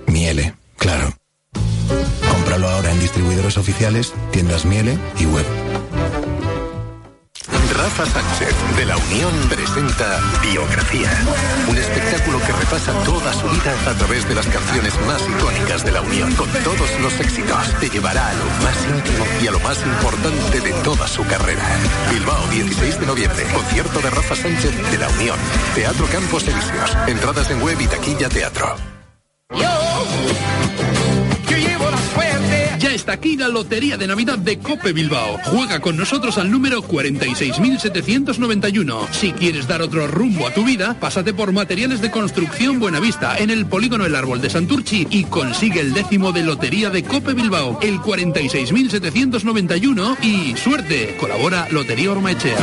[0.07, 1.13] Miele, claro.
[2.29, 5.45] Cómpralo ahora en distribuidores oficiales, tiendas Miele y web.
[7.77, 11.11] Rafa Sánchez, de La Unión, presenta Biografía.
[11.69, 15.91] Un espectáculo que repasa toda su vida a través de las canciones más icónicas de
[15.91, 16.33] La Unión.
[16.33, 20.59] Con todos los éxitos, te llevará a lo más íntimo y a lo más importante
[20.59, 21.63] de toda su carrera.
[22.11, 23.43] Bilbao, 16 de noviembre.
[23.53, 25.37] Concierto de Rafa Sánchez de La Unión.
[25.75, 26.97] Teatro Campos Elíseos.
[27.07, 28.75] Entradas en web y taquilla teatro.
[29.55, 29.77] Ya
[33.07, 35.39] está aquí la Lotería de Navidad de Cope Bilbao.
[35.45, 39.07] Juega con nosotros al número 46.791.
[39.11, 43.49] Si quieres dar otro rumbo a tu vida, pásate por Materiales de Construcción Buenavista en
[43.49, 47.79] el Polígono El Árbol de Santurchi y consigue el décimo de Lotería de Cope Bilbao,
[47.81, 51.15] el 46.791 y suerte.
[51.17, 52.57] Colabora Lotería Ormaechea.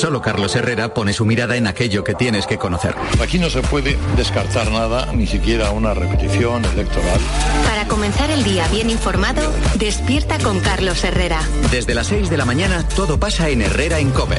[0.00, 2.94] Solo Carlos Herrera pone su mirada en aquello que tienes que conocer.
[3.20, 7.20] Aquí no se puede descartar nada, ni siquiera una repetición electoral.
[7.66, 11.42] Para comenzar el día bien informado, despierta con Carlos Herrera.
[11.70, 14.38] Desde las 6 de la mañana todo pasa en Herrera en Cope.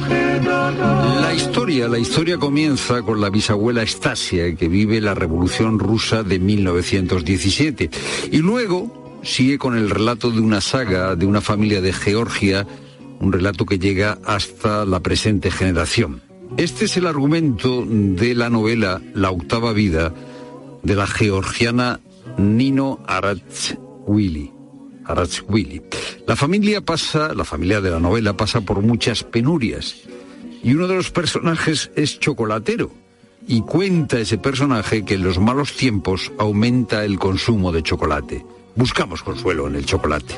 [0.00, 6.38] La historia, la historia comienza con la bisabuela Estasia, que vive la Revolución Rusa de
[6.38, 7.90] 1917.
[8.30, 12.66] Y luego sigue con el relato de una saga de una familia de Georgia,
[13.20, 16.22] un relato que llega hasta la presente generación.
[16.56, 20.14] Este es el argumento de la novela La octava vida
[20.82, 22.00] de la georgiana
[22.38, 24.57] Nino Aratzwili.
[25.08, 25.82] Aratzwili.
[26.26, 29.96] La familia pasa, la familia de la novela pasa por muchas penurias
[30.62, 32.90] y uno de los personajes es chocolatero
[33.46, 38.44] y cuenta ese personaje que en los malos tiempos aumenta el consumo de chocolate.
[38.76, 40.34] Buscamos consuelo en el chocolate.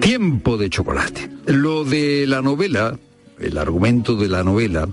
[0.00, 1.30] Tiempo de chocolate.
[1.46, 2.98] Lo de la novela,
[3.38, 4.88] el argumento de la novela,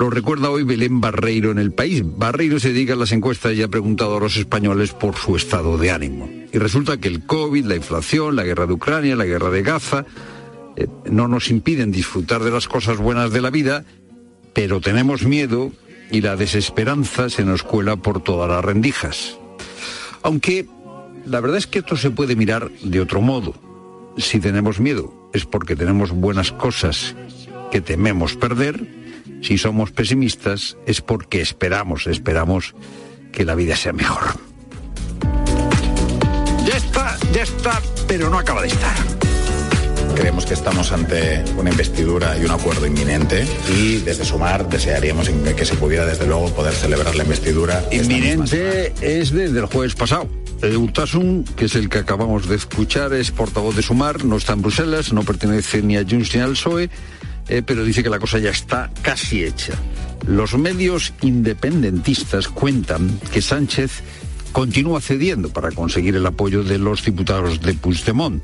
[0.00, 2.02] lo recuerda hoy Belén Barreiro en el país.
[2.02, 5.76] Barreiro se dedica a las encuestas y ha preguntado a los españoles por su estado
[5.76, 6.26] de ánimo.
[6.50, 10.06] Y resulta que el COVID, la inflación, la guerra de Ucrania, la guerra de Gaza,
[10.76, 13.84] eh, no nos impiden disfrutar de las cosas buenas de la vida,
[14.54, 15.70] pero tenemos miedo
[16.10, 19.38] y la desesperanza se nos cuela por todas las rendijas.
[20.22, 20.66] Aunque
[21.26, 23.52] la verdad es que esto se puede mirar de otro modo.
[24.16, 27.14] Si tenemos miedo es porque tenemos buenas cosas
[27.70, 28.99] que tememos perder.
[29.42, 32.74] Si somos pesimistas es porque esperamos, esperamos
[33.32, 34.22] que la vida sea mejor.
[36.66, 38.94] Ya está, ya está, pero no acaba de estar.
[40.14, 45.64] Creemos que estamos ante una investidura y un acuerdo inminente y desde Sumar desearíamos que
[45.64, 47.82] se pudiera desde luego poder celebrar la investidura.
[47.90, 50.28] Inminente es desde el jueves pasado.
[50.62, 54.52] Eh, Utasun, que es el que acabamos de escuchar, es portavoz de Sumar, no está
[54.52, 56.90] en Bruselas, no pertenece ni a Junts ni al PSOE,
[57.50, 59.74] eh, pero dice que la cosa ya está casi hecha.
[60.26, 64.02] Los medios independentistas cuentan que Sánchez
[64.52, 68.42] continúa cediendo para conseguir el apoyo de los diputados de Puigdemont.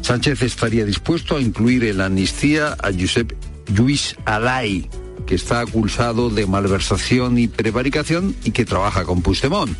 [0.00, 3.32] Sánchez estaría dispuesto a incluir en la amnistía a Josep
[3.74, 4.88] Lluís Alay,
[5.26, 9.76] que está acusado de malversación y prevaricación y que trabaja con Puigdemont.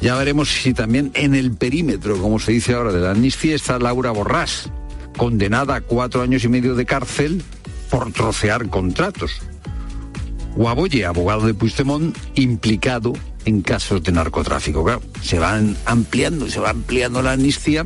[0.00, 3.78] Ya veremos si también en el perímetro, como se dice ahora, de la amnistía está
[3.78, 4.68] Laura Borrás,
[5.16, 7.42] condenada a cuatro años y medio de cárcel
[7.90, 9.40] por trocear contratos.
[10.56, 13.12] Guaboye, abogado de Puigdemont, implicado
[13.44, 14.84] en casos de narcotráfico.
[14.84, 17.84] Claro, se van ampliando, se va ampliando la amnistía.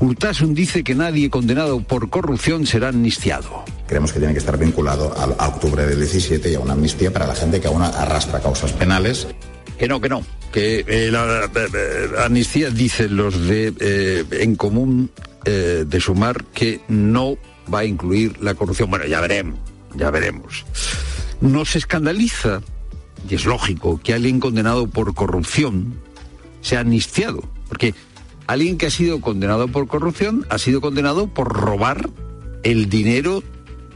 [0.00, 3.64] Urtasun dice que nadie condenado por corrupción será amnistiado.
[3.86, 7.12] Creemos que tiene que estar vinculado a, a octubre del 17 y a una amnistía
[7.12, 9.26] para la gente que aún arrastra causas penales.
[9.78, 10.22] Que no, que no,
[10.52, 11.50] que eh, la,
[12.24, 15.10] amnistía dicen los de eh, en común
[15.44, 17.36] eh, de sumar que no
[17.72, 18.90] va a incluir la corrupción.
[18.90, 19.58] Bueno, ya veremos,
[19.94, 20.64] ya veremos.
[21.40, 22.60] Nos escandaliza
[23.28, 26.00] y es lógico que alguien condenado por corrupción
[26.60, 27.94] sea amnistiado, porque
[28.46, 32.08] alguien que ha sido condenado por corrupción ha sido condenado por robar
[32.62, 33.42] el dinero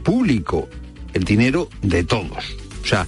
[0.03, 0.67] público,
[1.13, 2.55] el dinero de todos.
[2.83, 3.07] O sea,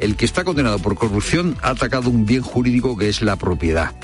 [0.00, 3.94] el que está condenado por corrupción ha atacado un bien jurídico que es la propiedad.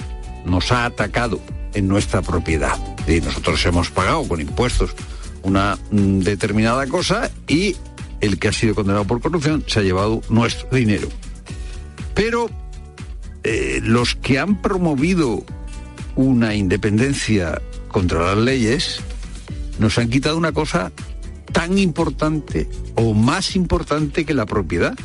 [0.45, 1.41] Nos ha atacado
[1.75, 2.79] en nuestra propiedad.
[3.07, 4.95] Y nosotros hemos pagado con impuestos
[5.43, 7.77] una mm, determinada cosa y
[8.21, 11.09] el que ha sido condenado por corrupción se ha llevado nuestro dinero.
[12.15, 12.51] Pero
[13.45, 15.45] eh, los que han promovido
[16.17, 19.01] una independencia contra las leyes
[19.79, 20.93] nos han quitado una cosa
[21.53, 24.97] tan importante o más importante que la propiedad,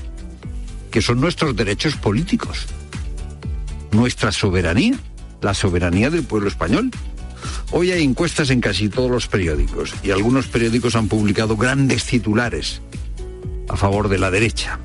[0.92, 2.66] que son nuestros derechos políticos,
[3.92, 4.98] nuestra soberanía,
[5.42, 6.92] la soberanía del pueblo español.
[7.72, 12.82] Hoy hay encuestas en casi todos los periódicos y algunos periódicos han publicado grandes titulares
[13.70, 14.80] a favor de la derecha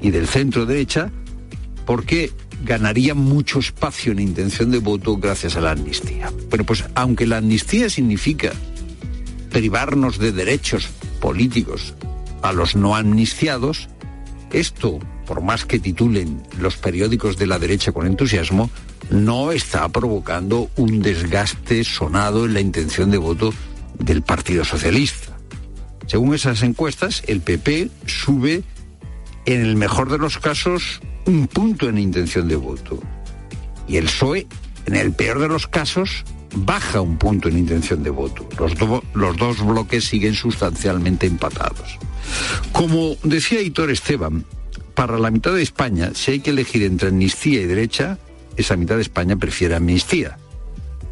[0.00, 1.10] y del centro derecha
[1.84, 2.32] porque
[2.64, 6.32] ganaría mucho espacio en intención de voto gracias a la amnistía.
[6.48, 8.52] Bueno, pues aunque la amnistía significa
[9.50, 10.88] privarnos de derechos
[11.20, 11.94] políticos
[12.42, 13.88] a los no amnistiados.
[14.50, 18.70] Esto, por más que titulen los periódicos de la derecha con entusiasmo,
[19.10, 23.52] no está provocando un desgaste sonado en la intención de voto
[23.98, 25.36] del Partido Socialista.
[26.06, 28.62] Según esas encuestas, el PP sube,
[29.46, 33.00] en el mejor de los casos, un punto en intención de voto.
[33.88, 34.46] Y el PSOE,
[34.86, 38.48] en el peor de los casos, baja un punto en intención de voto.
[38.58, 38.74] Los,
[39.14, 41.98] los dos bloques siguen sustancialmente empatados.
[42.72, 44.44] Como decía Hitor Esteban,
[44.94, 48.18] para la mitad de España, si hay que elegir entre amnistía y derecha,
[48.56, 50.38] esa mitad de España prefiere amnistía.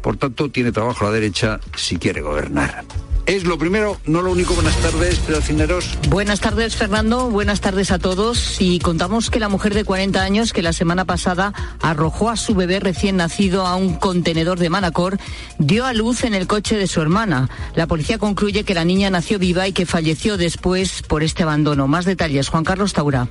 [0.01, 2.83] Por tanto, tiene trabajo la derecha si quiere gobernar.
[3.27, 4.55] Es lo primero, no lo único.
[4.55, 5.97] Buenas tardes, Cineros.
[6.09, 7.29] Buenas tardes, Fernando.
[7.29, 8.59] Buenas tardes a todos.
[8.59, 12.55] Y contamos que la mujer de 40 años que la semana pasada arrojó a su
[12.55, 15.19] bebé recién nacido a un contenedor de Manacor
[15.59, 17.49] dio a luz en el coche de su hermana.
[17.75, 21.87] La policía concluye que la niña nació viva y que falleció después por este abandono.
[21.87, 23.29] Más detalles, Juan Carlos Taura.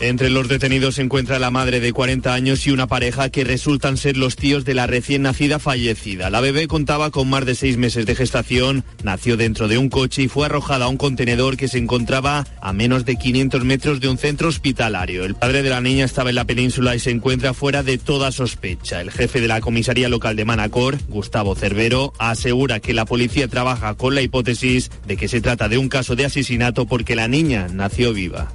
[0.00, 3.98] Entre los detenidos se encuentra la madre de 40 años y una pareja que resultan
[3.98, 6.30] ser los tíos de la recién nacida fallecida.
[6.30, 10.22] La bebé contaba con más de seis meses de gestación, nació dentro de un coche
[10.22, 14.08] y fue arrojada a un contenedor que se encontraba a menos de 500 metros de
[14.08, 15.26] un centro hospitalario.
[15.26, 18.32] El padre de la niña estaba en la península y se encuentra fuera de toda
[18.32, 19.02] sospecha.
[19.02, 23.94] El jefe de la comisaría local de Manacor, Gustavo Cervero, asegura que la policía trabaja
[23.96, 27.68] con la hipótesis de que se trata de un caso de asesinato porque la niña
[27.70, 28.50] nació viva.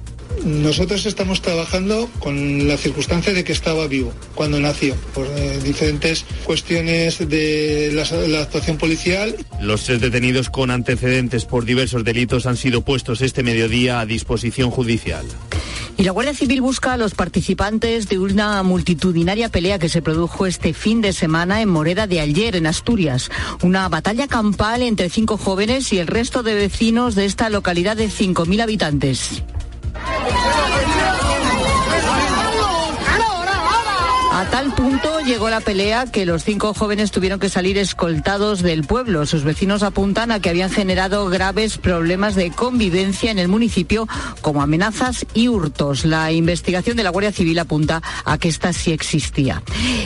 [0.46, 6.24] Nosotros estamos trabajando con la circunstancia de que estaba vivo cuando nació, por eh, diferentes
[6.44, 9.34] cuestiones de la, la, actuación policial.
[9.60, 14.70] Los tres detenidos con antecedentes por diversos delitos han sido puestos este mediodía a disposición
[14.70, 15.26] judicial.
[15.96, 20.46] Y la Guardia Civil busca a los participantes de una multitudinaria pelea que se produjo
[20.46, 23.30] este fin de semana en Moreda de Ayer, en Asturias.
[23.62, 28.10] Una batalla campal entre cinco jóvenes y el resto de vecinos de esta localidad de
[28.10, 29.42] 5.000 habitantes.
[30.04, 31.35] 爱我的话
[34.56, 39.26] tal punto llegó la pelea que los cinco jóvenes tuvieron que salir escoltados del pueblo.
[39.26, 44.08] Sus vecinos apuntan a que habían generado graves problemas de convivencia en el municipio,
[44.40, 46.06] como amenazas y hurtos.
[46.06, 49.62] La investigación de la Guardia Civil apunta a que esta sí existía.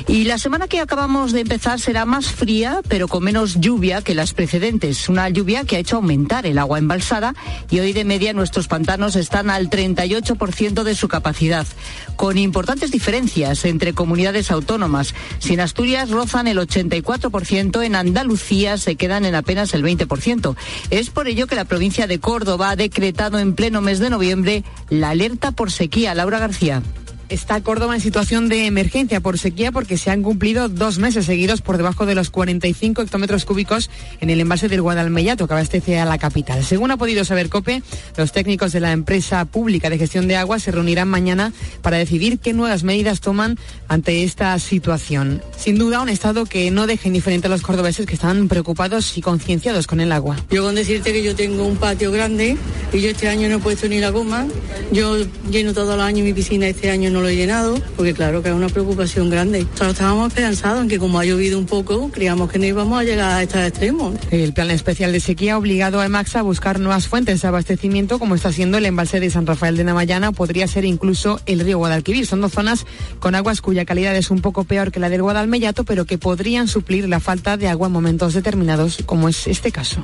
[0.08, 4.16] Y la semana que acabamos de empezar será más fría, pero con menos lluvia que
[4.16, 5.08] las precedentes.
[5.08, 7.36] Una lluvia que ha hecho aumentar el agua embalsada
[7.70, 11.68] y hoy de media nuestros pantanos están al 38% de su capacidad,
[12.16, 15.14] con importantes diferencias entre comunidades autónomas.
[15.38, 20.56] Si en Asturias rozan el 84%, en Andalucía se quedan en apenas el 20%.
[20.90, 24.64] Es por ello que la provincia de Córdoba ha decretado en pleno mes de noviembre
[24.88, 26.14] la alerta por sequía.
[26.14, 26.82] Laura García
[27.30, 31.62] está Córdoba en situación de emergencia por sequía porque se han cumplido dos meses seguidos
[31.62, 33.88] por debajo de los 45 hectómetros cúbicos
[34.20, 36.64] en el embalse del Guadalmellato que abastece a la capital.
[36.64, 37.82] Según ha podido saber COPE,
[38.16, 41.52] los técnicos de la empresa pública de gestión de agua se reunirán mañana
[41.82, 43.58] para decidir qué nuevas medidas toman
[43.88, 45.42] ante esta situación.
[45.56, 49.20] Sin duda, un estado que no deje indiferente a los cordobeses que están preocupados y
[49.20, 50.36] concienciados con el agua.
[50.50, 52.56] Yo con decirte que yo tengo un patio grande
[52.92, 54.46] y yo este año no he puesto ni la goma.
[54.92, 55.16] Yo
[55.50, 58.48] lleno todo el año mi piscina, este año no lo he llenado, porque claro que
[58.48, 59.66] es una preocupación grande.
[59.74, 63.04] Solo estábamos esperanzados en que como ha llovido un poco, creíamos que no íbamos a
[63.04, 64.14] llegar a estos extremos.
[64.30, 68.18] El plan especial de sequía ha obligado a Emax a buscar nuevas fuentes de abastecimiento,
[68.18, 71.78] como está siendo el embalse de San Rafael de Namayana, podría ser incluso el río
[71.78, 72.26] Guadalquivir.
[72.26, 72.86] Son dos zonas
[73.18, 76.68] con aguas cuya calidad es un poco peor que la del Guadalmellato, pero que podrían
[76.68, 80.02] suplir la falta de agua en momentos determinados, como es este caso.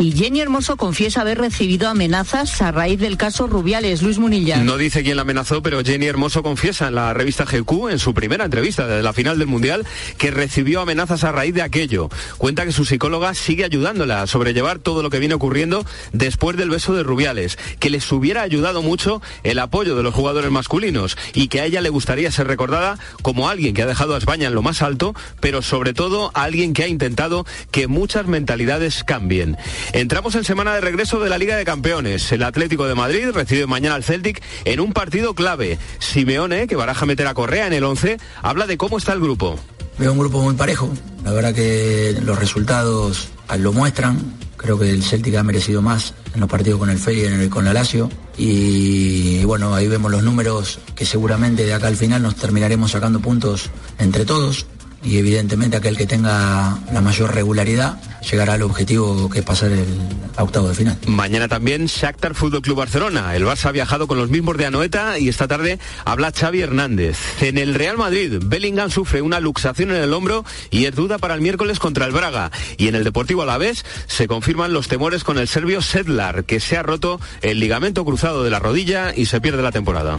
[0.00, 4.00] Y Jenny Hermoso confiesa haber recibido amenazas a raíz del caso Rubiales.
[4.00, 4.58] Luis Munilla.
[4.58, 8.14] No dice quién la amenazó, pero Jenny Hermoso confiesa en la revista GQ, en su
[8.14, 9.84] primera entrevista desde la final del Mundial,
[10.16, 12.10] que recibió amenazas a raíz de aquello.
[12.36, 16.70] Cuenta que su psicóloga sigue ayudándola a sobrellevar todo lo que viene ocurriendo después del
[16.70, 21.48] beso de Rubiales, que les hubiera ayudado mucho el apoyo de los jugadores masculinos y
[21.48, 24.54] que a ella le gustaría ser recordada como alguien que ha dejado a España en
[24.54, 29.56] lo más alto, pero sobre todo alguien que ha intentado que muchas mentalidades cambien.
[29.92, 32.30] Entramos en semana de regreso de la Liga de Campeones.
[32.30, 35.78] El Atlético de Madrid recibe mañana al Celtic en un partido clave.
[35.98, 39.58] Simeone, que baraja meter a Correa en el 11, habla de cómo está el grupo.
[39.98, 40.92] Veo un grupo muy parejo.
[41.24, 43.28] La verdad que los resultados
[43.58, 44.18] lo muestran.
[44.58, 47.64] Creo que el Celtic ha merecido más en los partidos con el FEI y con
[47.64, 48.10] la Lazio.
[48.36, 53.20] Y bueno, ahí vemos los números que seguramente de acá al final nos terminaremos sacando
[53.20, 54.66] puntos entre todos
[55.04, 59.86] y evidentemente aquel que tenga la mayor regularidad llegará al objetivo que es pasar el
[60.36, 60.98] octavo de final.
[61.06, 63.34] Mañana también Shakhtar Fútbol Club Barcelona.
[63.34, 67.18] El Barça ha viajado con los mismos de Anoeta y esta tarde habla Xavi Hernández.
[67.40, 71.34] En el Real Madrid, Bellingham sufre una luxación en el hombro y es duda para
[71.34, 72.50] el miércoles contra el Braga.
[72.76, 76.76] Y en el Deportivo Alavés se confirman los temores con el serbio Sedlar, que se
[76.76, 80.18] ha roto el ligamento cruzado de la rodilla y se pierde la temporada.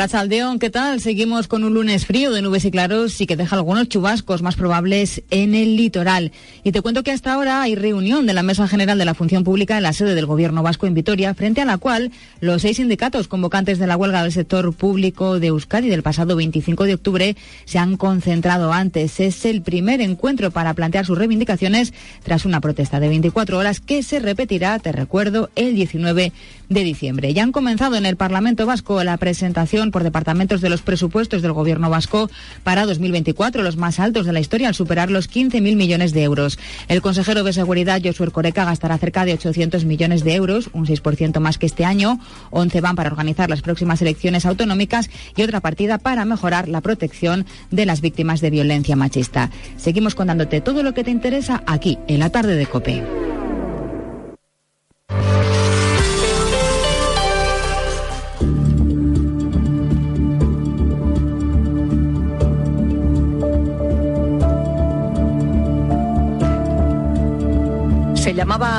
[0.00, 1.02] Rachaldeón, ¿qué tal?
[1.02, 4.56] Seguimos con un lunes frío de nubes y claros y que deja algunos chubascos más
[4.56, 6.32] probables en el litoral.
[6.64, 9.44] Y te cuento que hasta ahora hay reunión de la Mesa General de la Función
[9.44, 12.78] Pública en la sede del Gobierno Vasco en Vitoria, frente a la cual los seis
[12.78, 17.36] sindicatos convocantes de la huelga del sector público de Euskadi del pasado 25 de octubre
[17.66, 19.20] se han concentrado antes.
[19.20, 21.92] Es el primer encuentro para plantear sus reivindicaciones
[22.22, 26.32] tras una protesta de 24 horas que se repetirá, te recuerdo, el 19
[26.70, 27.34] de diciembre.
[27.34, 31.52] Ya han comenzado en el Parlamento Vasco la presentación por departamentos de los presupuestos del
[31.52, 32.30] Gobierno vasco
[32.62, 36.58] para 2024, los más altos de la historia, al superar los 15.000 millones de euros.
[36.88, 41.40] El consejero de Seguridad, Josué Coreca, gastará cerca de 800 millones de euros, un 6%
[41.40, 42.18] más que este año.
[42.50, 47.46] 11 van para organizar las próximas elecciones autonómicas y otra partida para mejorar la protección
[47.70, 49.50] de las víctimas de violencia machista.
[49.76, 53.19] Seguimos contándote todo lo que te interesa aquí, en la tarde de COPE.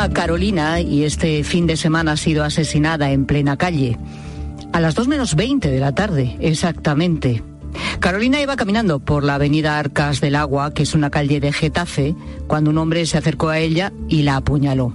[0.09, 3.97] Carolina y este fin de semana ha sido asesinada en plena calle.
[4.73, 7.43] A las 2 menos 20 de la tarde, exactamente.
[7.99, 12.15] Carolina iba caminando por la avenida Arcas del Agua, que es una calle de Getafe,
[12.47, 14.93] cuando un hombre se acercó a ella y la apuñaló.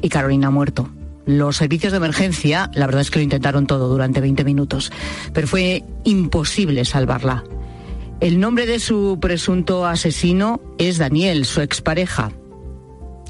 [0.00, 0.88] Y Carolina ha muerto.
[1.26, 4.92] Los servicios de emergencia, la verdad es que lo intentaron todo durante 20 minutos,
[5.32, 7.44] pero fue imposible salvarla.
[8.20, 12.32] El nombre de su presunto asesino es Daniel, su expareja.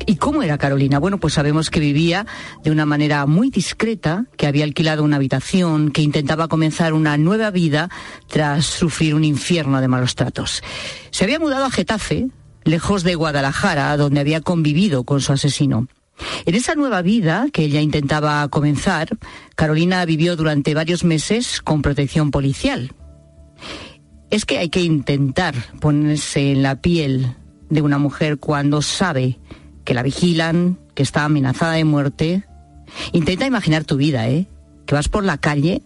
[0.06, 0.98] ¿Y cómo era Carolina?
[0.98, 2.26] Bueno, pues sabemos que vivía
[2.62, 7.50] de una manera muy discreta, que había alquilado una habitación, que intentaba comenzar una nueva
[7.50, 7.90] vida
[8.26, 10.62] tras sufrir un infierno de malos tratos.
[11.10, 12.28] Se había mudado a Getafe,
[12.64, 15.86] lejos de Guadalajara, donde había convivido con su asesino.
[16.44, 19.08] En esa nueva vida que ella intentaba comenzar,
[19.54, 22.92] Carolina vivió durante varios meses con protección policial.
[24.30, 27.36] Es que hay que intentar ponerse en la piel
[27.68, 29.38] de una mujer cuando sabe
[29.84, 32.44] que la vigilan, que está amenazada de muerte.
[33.12, 34.46] Intenta imaginar tu vida, ¿eh?
[34.86, 35.82] Que vas por la calle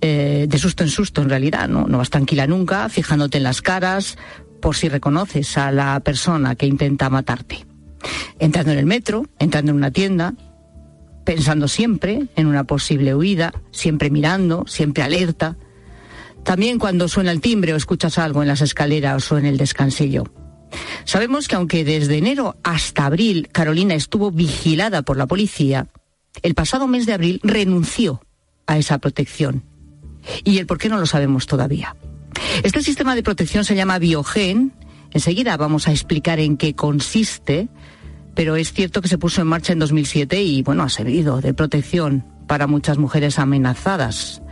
[0.00, 1.86] eh, de susto en susto, en realidad, ¿no?
[1.86, 4.16] No vas tranquila nunca, fijándote en las caras,
[4.60, 7.66] por si reconoces a la persona que intenta matarte.
[8.38, 10.34] Entrando en el metro, entrando en una tienda,
[11.24, 15.56] pensando siempre en una posible huida, siempre mirando, siempre alerta.
[16.44, 20.24] También cuando suena el timbre o escuchas algo en las escaleras o en el descansillo.
[21.04, 25.86] Sabemos que aunque desde enero hasta abril Carolina estuvo vigilada por la policía,
[26.42, 28.20] el pasado mes de abril renunció
[28.66, 29.64] a esa protección.
[30.44, 31.96] Y el por qué no lo sabemos todavía.
[32.62, 34.72] Este sistema de protección se llama Biogen.
[35.12, 37.68] Enseguida vamos a explicar en qué consiste,
[38.34, 41.54] pero es cierto que se puso en marcha en 2007 y bueno, ha servido de
[41.54, 44.42] protección para muchas mujeres amenazadas.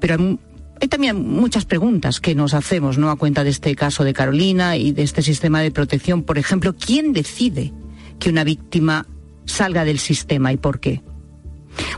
[0.00, 0.38] Pero
[0.82, 3.10] hay también muchas preguntas que nos hacemos, ¿no?
[3.10, 6.24] A cuenta de este caso de Carolina y de este sistema de protección.
[6.24, 7.72] Por ejemplo, ¿quién decide
[8.18, 9.06] que una víctima
[9.44, 11.00] salga del sistema y por qué?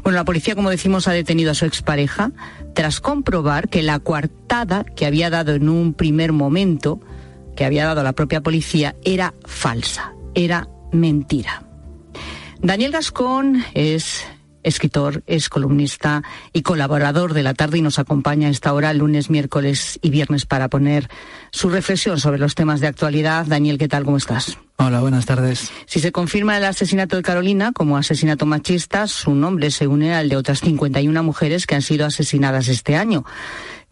[0.03, 2.33] Bueno, la policía, como decimos, ha detenido a su expareja
[2.75, 7.01] tras comprobar que la coartada que había dado en un primer momento,
[7.57, 11.67] que había dado la propia policía, era falsa, era mentira.
[12.61, 14.27] Daniel Gascón es
[14.65, 19.31] escritor, es columnista y colaborador de la tarde y nos acompaña a esta hora lunes,
[19.31, 21.09] miércoles y viernes para poner
[21.53, 23.47] su reflexión sobre los temas de actualidad.
[23.47, 24.05] Daniel, ¿qué tal?
[24.05, 24.59] ¿Cómo estás?
[24.77, 25.71] Hola, buenas tardes.
[25.87, 30.29] Si se confirma el asesinato de Carolina como asesinato machista, su nombre se une al
[30.29, 33.25] de otras 51 mujeres que han sido asesinadas este año.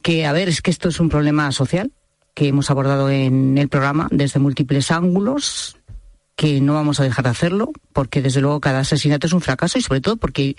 [0.02, 1.92] Que, a ver, es que esto es un problema social
[2.34, 5.76] que hemos abordado en el programa desde múltiples ángulos,
[6.36, 9.78] que no vamos a dejar de hacerlo, porque desde luego cada asesinato es un fracaso
[9.78, 10.56] y sobre todo porque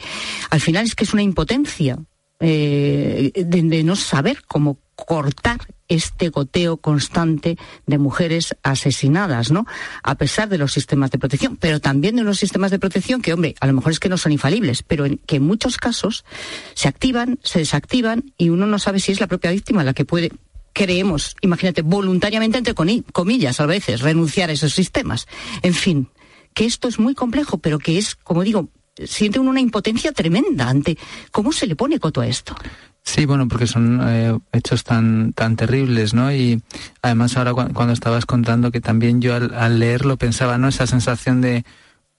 [0.49, 1.97] al final es que es una impotencia
[2.39, 9.65] eh, de, no saber cómo cortar este goteo constante de mujeres asesinadas, ¿no?
[10.03, 13.33] A pesar de los sistemas de protección, pero también de unos sistemas de protección que,
[13.33, 16.25] hombre, a lo mejor es que no son infalibles, pero en, que en muchos casos
[16.73, 20.05] se activan, se desactivan y uno no sabe si es la propia víctima la que
[20.05, 20.31] puede
[20.73, 25.27] creemos, imagínate, voluntariamente, entre comillas, a veces, renunciar a esos sistemas.
[25.61, 26.09] En fin,
[26.53, 28.69] que esto es muy complejo, pero que es, como digo,
[29.05, 30.97] siente una impotencia tremenda ante
[31.31, 32.55] cómo se le pone coto a esto.
[33.03, 36.33] Sí, bueno, porque son eh, hechos tan tan terribles, ¿no?
[36.33, 36.61] Y
[37.01, 40.69] además ahora cuando estabas contando que también yo al, leerlo pensaba, ¿no?
[40.69, 41.65] Esa sensación de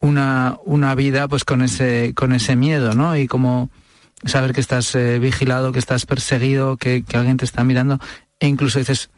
[0.00, 3.16] una, una vida pues con ese con ese miedo, ¿no?
[3.16, 3.70] Y como
[4.26, 7.98] saber que estás eh, vigilado, que estás perseguido, que, alguien te está mirando,
[8.44, 9.08] e incluso dices,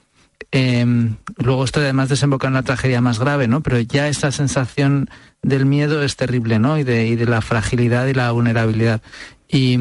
[0.52, 3.60] em, luego esto además desemboca en la tragedia más grave, ¿no?
[3.60, 5.10] Pero ya esa sensación
[5.42, 6.78] del miedo es terrible, ¿no?
[6.78, 9.02] Y de, la fragilidad y la vulnerabilidad.
[9.48, 9.78] Y,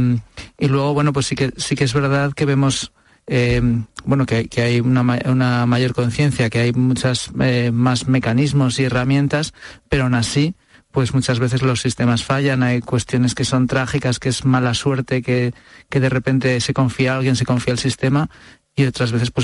[0.57, 2.91] luego, bueno, pues sí que, sí que es verdad que vemos,
[3.27, 3.61] eh,
[4.03, 9.53] bueno, que, hay una, una mayor conciencia, que hay muchas eh, más mecanismos y herramientas,
[9.89, 10.55] pero aún así,
[10.91, 15.21] pues muchas veces los sistemas fallan, hay cuestiones que son trágicas, que es mala suerte,
[15.21, 15.53] que,
[15.89, 18.29] que de repente se confía a alguien, se confía al sistema,
[18.75, 19.33] y otras veces pues